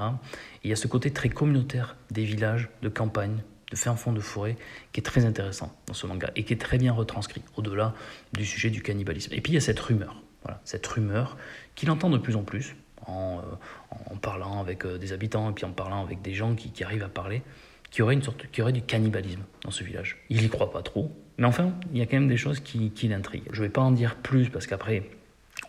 il 0.63 0.70
y 0.70 0.74
a 0.74 0.76
ce 0.76 0.88
côté 0.88 1.12
très 1.12 1.30
communautaire 1.30 1.96
des 2.12 2.24
villages, 2.24 2.70
de 2.82 2.89
campagne, 2.89 3.38
de 3.72 3.76
fin 3.76 3.96
fond 3.96 4.12
de 4.12 4.20
forêt, 4.20 4.58
qui 4.92 5.00
est 5.00 5.04
très 5.04 5.26
intéressant 5.26 5.74
dans 5.88 5.94
ce 5.94 6.06
manga 6.08 6.32
et 6.36 6.44
qui 6.44 6.54
est 6.54 6.62
très 6.62 6.78
bien 6.78 6.94
retranscrit 6.94 7.42
au-delà 7.56 7.94
du 8.34 8.46
sujet 8.46 8.70
du 8.70 8.82
cannibalisme. 8.82 9.34
Et 9.34 9.42
puis 9.42 9.54
il 9.54 9.56
y 9.56 9.58
a 9.58 9.62
cette 9.62 9.80
rumeur, 9.80 10.22
voilà, 10.44 10.62
cette 10.63 10.86
rumeur 10.86 11.38
qu'il 11.76 11.89
entend 11.92 12.10
de 12.10 12.18
plus 12.18 12.36
en 12.36 12.44
plus 12.44 12.76
en, 13.08 13.39
euh, 13.39 14.15
parlant 14.22 14.60
avec 14.60 14.86
euh, 14.86 14.98
des 14.98 15.13
habitants 15.13 15.50
et 15.50 15.54
puis 15.54 15.65
en 15.65 15.72
parlant 15.72 16.04
avec 16.04 16.22
des 16.22 16.34
gens 16.34 16.56
qui, 16.56 16.84
arrivent 16.84 17.04
à 17.04 17.10
parler, 17.10 17.42
qu'il 17.89 17.99
y 17.99 18.02
aurait 18.04 18.13
une 18.13 18.23
sorte, 18.23 18.47
qu'il 18.52 18.60
y 18.60 18.62
aurait 18.62 18.73
du 18.73 18.82
cannibalisme 18.82 19.43
dans 19.63 19.71
ce 19.71 19.84
village. 19.84 20.17
Il 20.30 20.43
y 20.43 20.49
croit 20.49 20.71
pas 20.71 20.82
trop, 20.82 21.12
mais 21.38 21.45
enfin, 21.45 21.73
il 21.91 21.97
y 21.97 22.02
a 22.02 22.06
quand 22.06 22.17
même 22.17 22.28
des 22.28 22.38
choses 22.38 22.60
qui, 22.60 22.91
l'intriguent. 23.08 23.49
Je 23.52 23.63
vais 23.63 23.69
pas 23.69 23.82
en 23.82 23.91
dire 23.91 24.15
plus 24.17 24.49
parce 24.49 24.67
qu'après, 24.67 25.10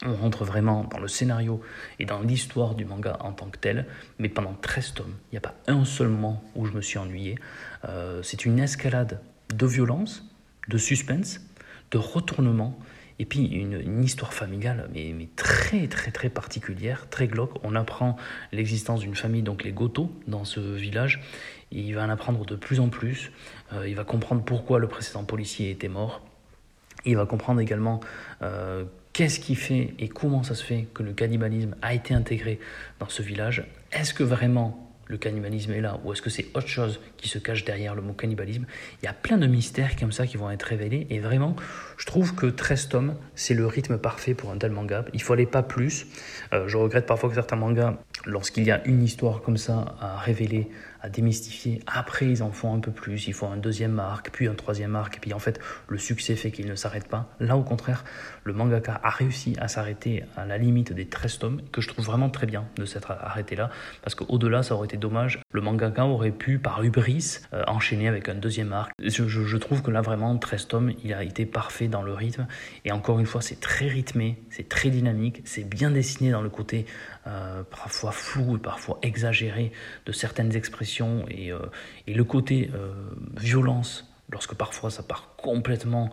on 0.05 0.15
rentre 0.15 0.45
vraiment 0.45 0.85
dans 0.85 0.99
le 0.99 1.09
scénario 1.09 1.61
et 1.99 2.05
dans 2.05 2.21
l'histoire 2.21 2.75
du 2.75 2.85
manga 2.85 3.19
en 3.21 3.33
tant 3.33 3.47
que 3.47 3.59
tel, 3.59 3.87
mais 4.19 4.29
pendant 4.29 4.55
13 4.55 4.95
tomes, 4.95 5.15
il 5.31 5.35
n'y 5.35 5.39
a 5.39 5.43
pas 5.43 5.55
un 5.67 5.85
seul 5.85 6.09
moment 6.09 6.43
où 6.55 6.67
je 6.67 6.73
me 6.73 6.81
suis 6.81 6.99
ennuyé. 6.99 7.37
Euh, 7.85 8.23
c'est 8.23 8.45
une 8.45 8.59
escalade 8.59 9.21
de 9.55 9.67
violence, 9.67 10.25
de 10.69 10.79
suspense, 10.79 11.41
de 11.91 11.99
retournement, 11.99 12.79
et 13.21 13.27
puis 13.27 13.45
une, 13.45 14.03
histoire 14.03 14.33
familiale, 14.33 14.89
mais, 14.95 15.13
mais, 15.15 15.29
très 15.37 15.87
très 15.89 16.11
très 16.11 16.31
particulière, 16.31 17.07
très 17.11 17.29
glauque. 17.29 17.63
On 17.63 17.75
apprend 17.75 18.17
l'existence 18.51 19.01
d'une 19.01 19.15
famille, 19.15 19.43
donc 19.43 19.63
les 19.63 19.73
Goto, 19.73 20.11
dans 20.27 20.47
ce 20.47 20.59
village, 20.59 21.21
il 21.73 21.95
va 21.95 22.05
en 22.05 22.11
apprendre 22.11 22.45
de 22.45 22.57
plus 22.57 22.81
en 22.81 22.89
plus. 22.89 23.33
Euh, 23.73 23.89
il 23.89 23.95
va 23.95 24.05
comprendre 24.05 24.43
pourquoi 24.43 24.79
le 24.79 24.89
précédent 24.89 25.25
policier 25.25 25.71
était 25.71 25.89
mort. 25.89 26.23
Il 27.05 27.17
va 27.17 27.27
comprendre 27.27 27.61
également 27.61 28.01
euh, 28.43 28.85
Qu'est-ce 29.13 29.41
qui 29.41 29.57
fait 29.57 29.95
et 29.99 30.09
comment 30.09 30.45
ça 30.45 30.55
se 30.55 30.63
fait 30.63 30.87
que 30.95 31.03
le 31.03 31.13
cannibalisme 31.13 31.75
a 31.83 31.95
été 31.95 32.15
intégré 32.15 32.61
dans 33.01 33.09
ce 33.09 33.23
village 33.23 33.67
Est-ce 33.91 34.15
que 34.15 34.23
vraiment 34.23 34.90
le 35.11 35.19
cannibalisme 35.19 35.73
est 35.73 35.81
là 35.81 35.99
ou 36.05 36.13
est-ce 36.13 36.23
que 36.23 36.31
c'est 36.31 36.47
autre 36.55 36.69
chose 36.69 37.01
qui 37.17 37.29
se 37.29 37.39
cache 37.39 37.65
derrière 37.65 37.95
le 37.97 38.03
mot 38.03 38.13
cannibalisme? 38.13 38.65
Il 39.03 39.07
y 39.07 39.09
a 39.09 39.13
plein 39.13 39.39
de 39.39 39.47
mystères 39.47 39.97
comme 39.97 40.13
ça 40.13 40.27
qui 40.27 40.37
vont 40.37 40.51
être 40.51 40.63
révélés 40.63 41.09
et 41.11 41.19
vraiment, 41.19 41.57
je 41.97 42.07
trouve 42.07 42.35
que 42.35 42.47
13 42.47 42.89
tomes, 42.89 43.17
c'est 43.35 43.55
le 43.55 43.67
rythme 43.67 43.99
parfait 43.99 44.35
pour 44.35 44.51
un 44.51 44.59
tel 44.59 44.71
manga. 44.71 45.05
Il 45.13 45.21
faut 45.21 45.33
aller 45.33 45.47
pas 45.47 45.65
plus. 45.65 46.07
Euh, 46.53 46.69
je 46.69 46.77
regrette 46.77 47.07
parfois 47.07 47.29
que 47.29 47.35
certains 47.35 47.57
mangas, 47.57 47.97
lorsqu'il 48.25 48.65
y 48.65 48.71
a 48.71 48.87
une 48.87 49.03
histoire 49.03 49.43
comme 49.43 49.57
ça 49.57 49.97
à 50.01 50.17
révéler, 50.17 50.71
à 51.03 51.09
démystifier. 51.09 51.81
Après, 51.87 52.27
ils 52.27 52.43
en 52.43 52.51
font 52.51 52.75
un 52.75 52.81
peu 52.81 52.91
plus. 52.91 53.27
Ils 53.27 53.33
font 53.33 53.51
un 53.51 53.57
deuxième 53.57 53.99
arc, 53.99 54.31
puis 54.33 54.49
un 54.49 54.55
troisième 54.55 54.97
arc. 54.97 55.17
Et 55.17 55.21
puis 55.21 55.33
en 55.33 55.39
fait, 55.39 55.59
le 55.89 55.99
succès 55.99 56.37
fait 56.37 56.51
qu'ils 56.51 56.67
ne 56.67 56.75
s'arrêtent 56.75 57.09
pas. 57.09 57.29
Là, 57.41 57.57
au 57.57 57.63
contraire, 57.63 58.05
le 58.45 58.53
mangaka 58.53 59.01
a 59.03 59.11
réussi 59.11 59.57
à 59.59 59.69
s'arrêter 59.69 60.25
à 60.37 60.47
la 60.47 60.59
limite 60.59 60.93
des 60.93 61.07
13 61.07 61.39
tomes, 61.39 61.63
que 61.73 61.81
je 61.81 61.89
trouve 61.89 62.05
vraiment 62.05 62.29
très 62.29 62.47
bien 62.47 62.67
de 62.77 62.85
s'être 62.85 63.11
arrêté 63.11 63.57
là. 63.57 63.71
Parce 64.03 64.15
qu'au-delà, 64.15 64.63
ça 64.63 64.75
aurait 64.75 64.87
été 64.87 64.97
dommage. 65.01 65.41
Le 65.53 65.61
mangaka 65.61 66.07
aurait 66.07 66.31
pu, 66.31 66.59
par 66.59 66.83
hubris, 66.85 67.41
euh, 67.53 67.65
enchaîner 67.67 68.07
avec 68.07 68.29
un 68.29 68.35
deuxième 68.35 68.73
arc. 68.73 68.93
Je, 69.01 69.57
trouve 69.57 69.83
que 69.83 69.91
là, 69.91 70.01
vraiment, 70.01 70.37
13 70.37 70.69
tomes, 70.69 70.93
il 71.03 71.13
a 71.13 71.25
été 71.25 71.47
parfait 71.47 71.89
dans 71.89 72.03
le 72.03 72.13
rythme. 72.13 72.47
Et 72.85 72.93
encore 72.93 73.19
une 73.19 73.27
fois, 73.27 73.41
c'est 73.41 73.59
très 73.59 73.89
rythmé, 73.89 74.39
c'est 74.51 74.69
très 74.69 74.91
dynamique, 74.91 75.43
c'est 75.45 75.69
bien 75.69 75.91
dessiné 75.91 76.31
dans 76.31 76.43
le 76.43 76.51
côté 76.51 76.87
euh, 77.27 77.63
parfois 77.65 78.13
flou 78.13 78.57
et 78.57 78.61
parfois 78.61 78.99
exagéré 79.03 79.73
de 80.07 80.13
certaines 80.13 80.55
expressions 80.55 81.25
et, 81.29 81.51
euh, 81.51 81.59
le 82.07 82.25
côté 82.25 82.71
violence 83.37 84.11
lorsque 84.31 84.55
parfois 84.55 84.91
ça 84.91 85.03
part 85.03 85.35
complètement 85.37 86.11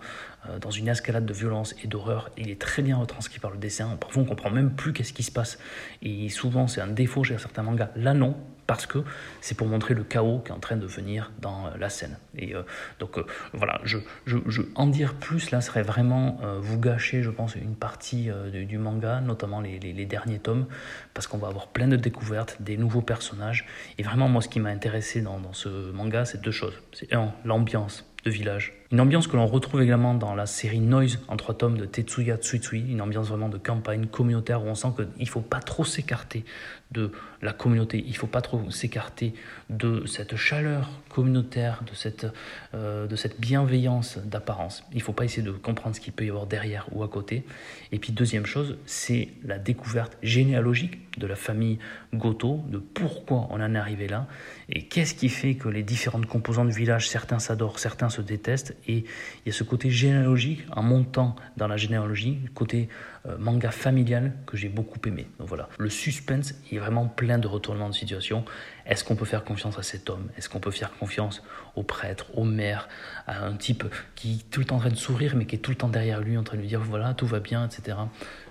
dans 0.62 0.71
une 0.71 0.88
escalade 0.88 1.25
de 1.25 1.33
violence 1.33 1.75
et 1.83 1.88
d'horreur. 1.88 2.29
Il 2.38 2.49
est 2.49 2.60
très 2.60 2.81
bien 2.81 2.97
retranscrit 2.97 3.39
par 3.39 3.51
le 3.51 3.57
dessin. 3.57 3.97
Parfois, 3.99 4.23
on 4.23 4.25
comprend 4.25 4.49
même 4.49 4.71
plus 4.71 4.93
qu'est-ce 4.93 5.13
qui 5.13 5.23
se 5.23 5.31
passe. 5.31 5.60
Et 6.01 6.29
souvent, 6.29 6.67
c'est 6.67 6.81
un 6.81 6.88
défaut 6.88 7.23
chez 7.23 7.38
certains 7.38 7.63
mangas. 7.63 7.89
Là, 7.95 8.13
non, 8.13 8.36
parce 8.67 8.86
que 8.86 8.99
c'est 9.41 9.55
pour 9.55 9.67
montrer 9.67 9.93
le 9.93 10.03
chaos 10.03 10.39
qui 10.39 10.51
est 10.51 10.55
en 10.55 10.60
train 10.60 10.75
de 10.75 10.86
venir 10.86 11.31
dans 11.39 11.67
euh, 11.67 11.69
la 11.79 11.89
scène. 11.89 12.17
Et 12.36 12.53
euh, 12.53 12.63
donc 12.99 13.17
voilà, 13.53 13.79
je, 13.83 13.97
je, 14.25 14.62
en 14.75 14.88
dire 14.88 15.15
plus 15.15 15.51
là 15.51 15.62
serait 15.62 15.83
vraiment 15.83 16.39
vous 16.60 16.79
gâcher, 16.79 17.23
je 17.23 17.29
pense, 17.29 17.55
une 17.55 17.75
partie 17.75 18.29
du, 18.51 18.77
manga, 18.77 19.21
notamment 19.21 19.62
les, 19.62 19.79
les, 19.79 20.05
derniers 20.05 20.39
tomes, 20.39 20.65
parce 21.13 21.27
qu'on 21.27 21.38
va 21.38 21.47
avoir 21.47 21.67
plein 21.67 21.88
de 21.88 21.95
découvertes, 21.95 22.57
des 22.60 22.77
nouveaux 22.77 23.01
personnages. 23.01 23.65
Et 23.97 24.03
vraiment, 24.03 24.27
moi, 24.27 24.41
ce 24.41 24.49
qui 24.49 24.60
m'a 24.60 24.69
intéressé 24.69 25.21
dans, 25.21 25.39
dans 25.39 25.53
ce 25.53 25.91
manga, 25.91 26.25
c'est 26.25 26.41
deux 26.41 26.51
choses. 26.51 26.73
C'est 26.93 27.13
un, 27.13 27.33
l'ambiance 27.45 28.05
de 28.25 28.29
village 28.29 28.76
une 28.91 29.02
ambiance 29.02 29.28
que 29.28 29.36
l'on 29.36 29.47
retrouve 29.47 29.82
également 29.82 30.13
dans 30.13 30.34
la 30.34 30.45
série 30.45 30.80
Noise 30.80 31.19
en 31.28 31.36
trois 31.36 31.56
tomes 31.56 31.78
de 31.78 31.86
Tetsuya 31.86 32.38
Tsuitsui, 32.38 32.86
une 32.89 33.02
ambiance 33.02 33.28
vraiment 33.28 33.50
de 33.50 33.58
campagne 33.58 34.08
communautaire 34.08 34.63
où 34.63 34.67
on 34.67 34.76
sent 34.76 34.89
qu'il 34.95 35.08
ne 35.19 35.30
faut 35.30 35.41
pas 35.41 35.60
trop 35.60 35.84
s'écarter 35.84 36.45
de 36.91 37.12
la 37.41 37.52
communauté, 37.52 38.02
il 38.06 38.12
ne 38.12 38.15
faut 38.15 38.28
pas 38.28 38.41
trop 38.41 38.71
s'écarter 38.71 39.34
de 39.69 40.06
cette 40.06 40.38
chaleur 40.38 40.89
communautaire, 41.10 41.84
de 41.89 41.93
cette, 41.93 42.28
euh, 42.73 43.08
de 43.08 43.15
cette 43.17 43.41
bienveillance 43.41 44.17
d'apparence. 44.19 44.86
Il 44.91 45.00
ne 45.00 45.04
faut 45.04 45.12
pas 45.12 45.26
essayer 45.26 45.43
de 45.43 45.52
comprendre 45.52 45.95
ce 45.95 46.00
qu'il 46.00 46.13
peut 46.13 46.26
y 46.26 46.30
avoir 46.30 46.47
derrière 46.47 46.88
ou 46.93 47.04
à 47.04 47.10
côté. 47.10 47.43
Et 47.91 48.00
puis 48.00 48.13
deuxième 48.13 48.45
chose, 48.45 48.78
c'est 48.86 49.30
la 49.43 49.60
découverte 49.60 50.17
généalogique 50.23 51.00
de 51.17 51.28
la 51.28 51.36
famille 51.36 51.80
Goto, 52.13 52.62
de 52.69 52.78
pourquoi 52.78 53.47
on 53.50 53.56
en 53.56 53.76
est 53.76 53.78
arrivé 53.78 54.08
là, 54.08 54.28
et 54.69 54.84
qu'est-ce 54.84 55.13
qui 55.13 55.30
fait 55.30 55.56
que 55.56 55.67
les 55.67 55.84
différentes 55.84 56.28
composantes 56.28 56.69
du 56.69 56.76
village, 56.76 57.10
certains 57.10 57.39
s'adorent, 57.39 57.80
certains 57.80 58.10
se 58.10 58.21
détestent, 58.21 58.76
et 58.87 58.97
il 58.97 59.47
y 59.47 59.49
a 59.49 59.53
ce 59.53 59.63
côté 59.63 59.89
généalogique, 59.89 60.65
en 60.75 60.83
montant 60.83 61.35
dans 61.57 61.67
la 61.67 61.77
généalogie, 61.77 62.39
côté 62.53 62.89
euh, 63.27 63.37
manga 63.37 63.71
familial 63.71 64.33
que 64.45 64.57
j'ai 64.57 64.69
beaucoup 64.69 64.99
aimé. 65.05 65.27
Donc 65.39 65.47
voilà, 65.47 65.69
le 65.77 65.89
suspense 65.89 66.53
est 66.71 66.77
vraiment 66.77 67.07
plein 67.07 67.37
de 67.37 67.47
retournements 67.47 67.89
de 67.89 67.95
situation. 67.95 68.45
Est-ce 68.85 69.03
qu'on 69.03 69.15
peut 69.15 69.25
faire 69.25 69.43
confiance 69.43 69.77
à 69.77 69.83
cet 69.83 70.09
homme? 70.09 70.29
Est-ce 70.37 70.49
qu'on 70.49 70.59
peut 70.59 70.71
faire 70.71 70.91
confiance 70.97 71.43
au 71.75 71.83
prêtre, 71.83 72.27
au 72.35 72.43
maire, 72.43 72.87
à 73.25 73.45
un 73.45 73.53
type 73.53 73.83
qui 74.15 74.33
est 74.33 74.49
tout 74.49 74.59
le 74.59 74.65
temps 74.65 74.77
en 74.77 74.79
train 74.79 74.89
de 74.89 74.95
sourire, 74.95 75.35
mais 75.35 75.45
qui 75.45 75.55
est 75.55 75.59
tout 75.59 75.71
le 75.71 75.77
temps 75.77 75.89
derrière 75.89 76.21
lui, 76.21 76.37
en 76.37 76.43
train 76.43 76.57
de 76.57 76.61
lui 76.61 76.67
dire 76.67 76.81
voilà, 76.81 77.13
tout 77.13 77.27
va 77.27 77.39
bien, 77.39 77.65
etc. 77.65 77.97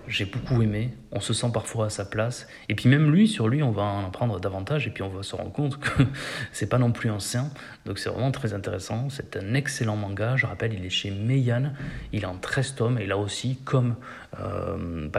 J'ai 0.07 0.25
beaucoup 0.25 0.61
aimé. 0.61 0.93
On 1.11 1.19
se 1.19 1.33
sent 1.33 1.47
parfois 1.53 1.87
à 1.87 1.89
sa 1.89 2.05
place. 2.05 2.47
Et 2.69 2.75
puis 2.75 2.89
même 2.89 3.11
lui, 3.11 3.27
sur 3.27 3.47
lui, 3.47 3.61
on 3.63 3.71
va 3.71 3.83
en 3.83 4.05
apprendre 4.05 4.39
davantage, 4.39 4.87
et 4.87 4.89
puis 4.89 5.03
on 5.03 5.09
va 5.09 5.23
se 5.23 5.35
rendre 5.35 5.51
compte 5.51 5.79
que 5.79 6.03
c'est 6.51 6.67
pas 6.67 6.77
non 6.77 6.91
plus 6.91 7.09
saint. 7.19 7.49
Donc 7.85 7.99
c'est 7.99 8.09
vraiment 8.09 8.31
très 8.31 8.53
intéressant. 8.53 9.09
C'est 9.09 9.35
un 9.37 9.53
excellent 9.53 9.95
manga. 9.95 10.35
Je 10.35 10.45
rappelle, 10.45 10.73
il 10.73 10.85
est 10.85 10.89
chez 10.89 11.11
Meian. 11.11 11.73
Il 12.13 12.23
est 12.23 12.27
en 12.27 12.37
13 12.37 12.75
tomes, 12.75 12.99
et 12.99 13.05
là 13.05 13.17
aussi, 13.17 13.57
comme 13.65 13.95
euh, 14.39 15.09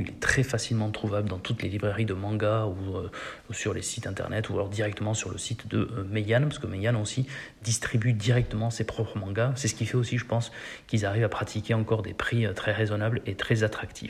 il 0.00 0.08
est 0.08 0.20
très 0.20 0.42
facilement 0.42 0.90
trouvable 0.90 1.28
dans 1.28 1.38
toutes 1.38 1.62
les 1.62 1.68
librairies 1.68 2.04
de 2.04 2.14
manga 2.14 2.66
ou, 2.66 2.96
euh, 2.96 3.10
sur 3.50 3.74
les 3.74 3.82
sites 3.82 4.06
internet, 4.06 4.48
ou 4.50 4.54
alors 4.54 4.68
directement 4.68 5.14
sur 5.14 5.30
le 5.30 5.38
site 5.38 5.68
de 5.68 5.78
euh, 5.78 6.04
Meian, 6.10 6.42
parce 6.42 6.58
que 6.58 6.66
Meian 6.66 7.00
aussi 7.00 7.26
distribue 7.62 8.12
directement 8.12 8.70
ses 8.70 8.84
propres 8.84 9.18
mangas. 9.18 9.52
C'est 9.56 9.68
ce 9.68 9.74
qui 9.74 9.86
fait 9.86 9.96
aussi, 9.96 10.18
je 10.18 10.24
pense, 10.24 10.52
qu'ils 10.86 11.04
arrivent 11.04 11.24
à 11.24 11.28
pratiquer 11.28 11.74
encore 11.74 12.02
des 12.02 12.14
prix 12.14 12.46
euh, 12.46 12.52
très 12.52 12.72
raisonnables 12.72 13.20
et 13.26 13.34
très 13.34 13.62
attractifs. 13.62 14.07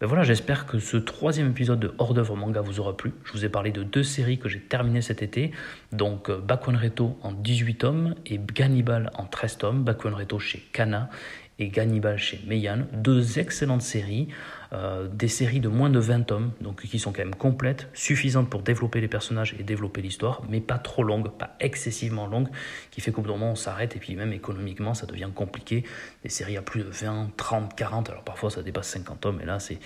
Ben 0.00 0.08
voilà, 0.08 0.24
j'espère 0.24 0.66
que 0.66 0.80
ce 0.80 0.96
troisième 0.96 1.50
épisode 1.50 1.78
de 1.78 1.94
Hors 1.98 2.14
d'œuvre 2.14 2.36
manga 2.36 2.60
vous 2.60 2.80
aura 2.80 2.96
plu. 2.96 3.12
Je 3.24 3.32
vous 3.32 3.44
ai 3.44 3.48
parlé 3.48 3.70
de 3.70 3.84
deux 3.84 4.02
séries 4.02 4.38
que 4.38 4.48
j'ai 4.48 4.58
terminées 4.58 5.02
cet 5.02 5.22
été, 5.22 5.52
donc 5.92 6.28
euh, 6.28 6.38
Bakuan 6.38 6.76
Reto 6.76 7.16
en 7.22 7.32
18 7.32 7.74
tomes 7.76 8.14
et 8.26 8.38
Gannibal 8.38 9.10
en 9.14 9.24
13 9.24 9.58
tomes, 9.58 9.84
Bakuan 9.84 10.14
Reto 10.14 10.38
chez 10.40 10.58
Kana 10.72 11.10
et 11.58 11.68
Gannibal 11.68 12.18
chez 12.18 12.40
Meian, 12.46 12.86
deux 12.92 13.38
excellentes 13.38 13.82
séries 13.82 14.28
euh, 14.74 15.06
des 15.08 15.28
séries 15.28 15.60
de 15.60 15.68
moins 15.68 15.88
de 15.88 15.98
20 15.98 16.22
tomes, 16.22 16.50
donc 16.60 16.82
qui 16.82 16.98
sont 16.98 17.12
quand 17.12 17.22
même 17.22 17.34
complètes, 17.34 17.88
suffisantes 17.94 18.50
pour 18.50 18.62
développer 18.62 19.00
les 19.00 19.08
personnages 19.08 19.54
et 19.58 19.62
développer 19.62 20.02
l'histoire, 20.02 20.42
mais 20.48 20.60
pas 20.60 20.78
trop 20.78 21.04
longues, 21.04 21.30
pas 21.30 21.56
excessivement 21.60 22.26
longues, 22.26 22.48
qui 22.90 23.00
fait 23.00 23.12
qu'au 23.12 23.22
bout 23.22 23.28
d'un 23.28 23.34
moment 23.34 23.52
on 23.52 23.56
s'arrête 23.56 23.94
et 23.94 23.98
puis 24.00 24.16
même 24.16 24.32
économiquement 24.32 24.94
ça 24.94 25.06
devient 25.06 25.28
compliqué. 25.32 25.84
Des 26.24 26.28
séries 26.28 26.56
à 26.56 26.62
plus 26.62 26.82
de 26.82 26.88
20, 26.90 27.30
30, 27.36 27.76
40, 27.76 28.10
alors 28.10 28.24
parfois 28.24 28.50
ça 28.50 28.62
dépasse 28.62 28.88
50 28.88 29.20
tomes, 29.20 29.40
et 29.40 29.44
là 29.44 29.60
c'est 29.60 29.78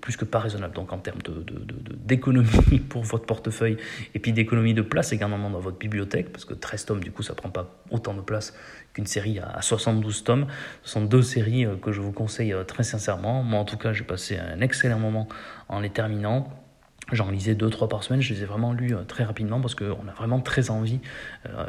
plus 0.00 0.16
que 0.16 0.26
pas 0.26 0.40
raisonnable. 0.40 0.74
Donc 0.74 0.92
en 0.92 0.98
termes 0.98 1.20
d'économie 2.04 2.48
de, 2.70 2.78
pour 2.88 3.02
votre 3.02 3.24
portefeuille 3.24 3.78
et 4.14 4.18
puis 4.18 4.32
d'économie 4.32 4.74
de 4.74 4.82
place 4.82 5.12
également 5.12 5.50
dans 5.50 5.60
votre 5.60 5.78
bibliothèque, 5.78 6.30
parce 6.30 6.44
que 6.44 6.54
13 6.54 6.84
tomes 6.84 7.00
du 7.00 7.12
coup 7.12 7.22
ça 7.22 7.34
prend 7.34 7.50
pas 7.50 7.74
autant 7.90 8.12
de 8.12 8.20
place 8.20 8.54
qu'une 8.94 9.06
série 9.06 9.40
à 9.40 9.60
72 9.60 10.24
tomes. 10.24 10.46
Ce 10.82 10.92
sont 10.92 11.04
deux 11.04 11.22
séries 11.22 11.66
euh, 11.66 11.76
que 11.76 11.92
je 11.92 12.00
vous 12.00 12.12
conseille 12.12 12.52
euh, 12.52 12.64
très 12.64 12.84
sincèrement. 12.84 13.42
Moi 13.42 13.60
en 13.60 13.64
tout 13.64 13.76
cas 13.76 13.92
j'ai 13.92 14.04
passé 14.04 14.38
un 14.38 14.60
excellent 14.60 14.98
moment 14.98 15.28
en 15.68 15.80
les 15.80 15.90
terminant. 15.90 16.48
J'en 17.12 17.30
lisais 17.30 17.54
deux, 17.54 17.68
trois 17.68 17.86
par 17.86 18.02
semaine, 18.02 18.22
je 18.22 18.32
les 18.32 18.42
ai 18.42 18.44
vraiment 18.46 18.72
lus 18.72 18.94
euh, 18.94 19.02
très 19.02 19.24
rapidement 19.24 19.60
parce 19.60 19.74
qu'on 19.74 20.08
a 20.08 20.12
vraiment 20.16 20.40
très 20.40 20.70
envie, 20.70 21.00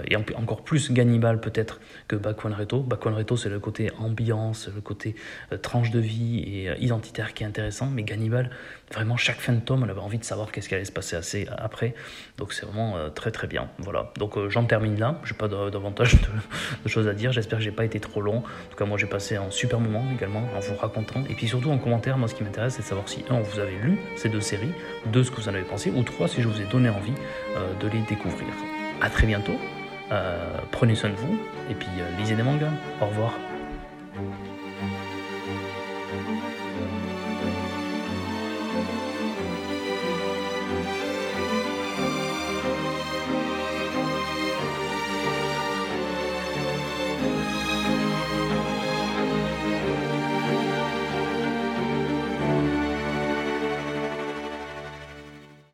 et 0.07 0.15
encore 0.15 0.63
plus 0.63 0.93
Gannibal 0.93 1.41
peut-être 1.41 1.81
que 2.07 2.15
Bakuan 2.15 2.53
Reto. 2.53 2.85
Reto, 2.89 3.35
c'est 3.35 3.49
le 3.49 3.59
côté 3.59 3.91
ambiance, 3.99 4.69
le 4.73 4.79
côté 4.79 5.15
tranche 5.61 5.91
de 5.91 5.99
vie 5.99 6.39
et 6.39 6.81
identitaire 6.81 7.33
qui 7.33 7.43
est 7.43 7.47
intéressant, 7.47 7.87
mais 7.87 8.03
Gannibal, 8.03 8.49
vraiment 8.93 9.17
chaque 9.17 9.39
fin 9.39 9.53
de 9.53 9.59
tome, 9.59 9.83
on 9.83 9.89
avait 9.89 9.99
envie 9.99 10.19
de 10.19 10.23
savoir 10.23 10.51
qu'est-ce 10.51 10.69
qui 10.69 10.75
allait 10.75 10.85
se 10.85 10.91
passer 10.91 11.15
assez 11.15 11.47
après, 11.57 11.95
donc 12.37 12.53
c'est 12.53 12.65
vraiment 12.65 13.09
très 13.09 13.31
très 13.31 13.47
bien. 13.47 13.69
Voilà, 13.79 14.11
donc 14.17 14.37
j'en 14.49 14.65
termine 14.65 14.99
là, 14.99 15.19
j'ai 15.23 15.33
pas 15.33 15.47
davantage 15.47 16.15
de, 16.83 16.89
choses 16.89 17.07
à 17.07 17.13
dire, 17.13 17.31
j'espère 17.31 17.59
que 17.59 17.65
j'ai 17.65 17.71
pas 17.71 17.85
été 17.85 17.99
trop 17.99 18.21
long. 18.21 18.37
En 18.37 18.69
tout 18.69 18.77
cas, 18.77 18.85
moi 18.85 18.97
j'ai 18.97 19.07
passé 19.07 19.35
un 19.35 19.49
super 19.49 19.79
moment 19.79 20.05
également 20.13 20.47
en 20.55 20.59
vous 20.59 20.75
racontant, 20.75 21.23
et 21.29 21.33
puis 21.33 21.47
surtout 21.47 21.71
en 21.71 21.77
commentaire, 21.77 22.17
moi 22.17 22.27
ce 22.27 22.35
qui 22.35 22.43
m'intéresse, 22.43 22.75
c'est 22.75 22.83
de 22.83 22.87
savoir 22.87 23.09
si, 23.09 23.25
un, 23.29 23.39
vous 23.39 23.59
avez 23.59 23.75
lu 23.77 23.97
ces 24.15 24.29
deux 24.29 24.41
séries, 24.41 24.73
deux, 25.07 25.23
ce 25.23 25.31
que 25.31 25.37
vous 25.37 25.49
en 25.49 25.53
avez 25.53 25.63
pensé, 25.63 25.91
ou 25.95 26.03
trois, 26.03 26.27
si 26.27 26.41
je 26.41 26.47
vous 26.47 26.61
ai 26.61 26.65
donné 26.65 26.89
envie 26.89 27.13
euh, 27.55 27.73
de 27.79 27.87
les 27.87 28.01
découvrir. 28.01 28.49
A 29.01 29.09
très 29.09 29.27
bientôt, 29.27 29.59
euh, 30.11 30.57
prenez 30.71 30.95
soin 30.95 31.09
de 31.09 31.15
vous, 31.15 31.37
et 31.69 31.75
puis 31.75 31.87
euh, 31.99 32.17
lisez 32.17 32.35
des 32.35 32.43
mangas. 32.43 32.71
Au 33.01 33.07
revoir. 33.07 33.33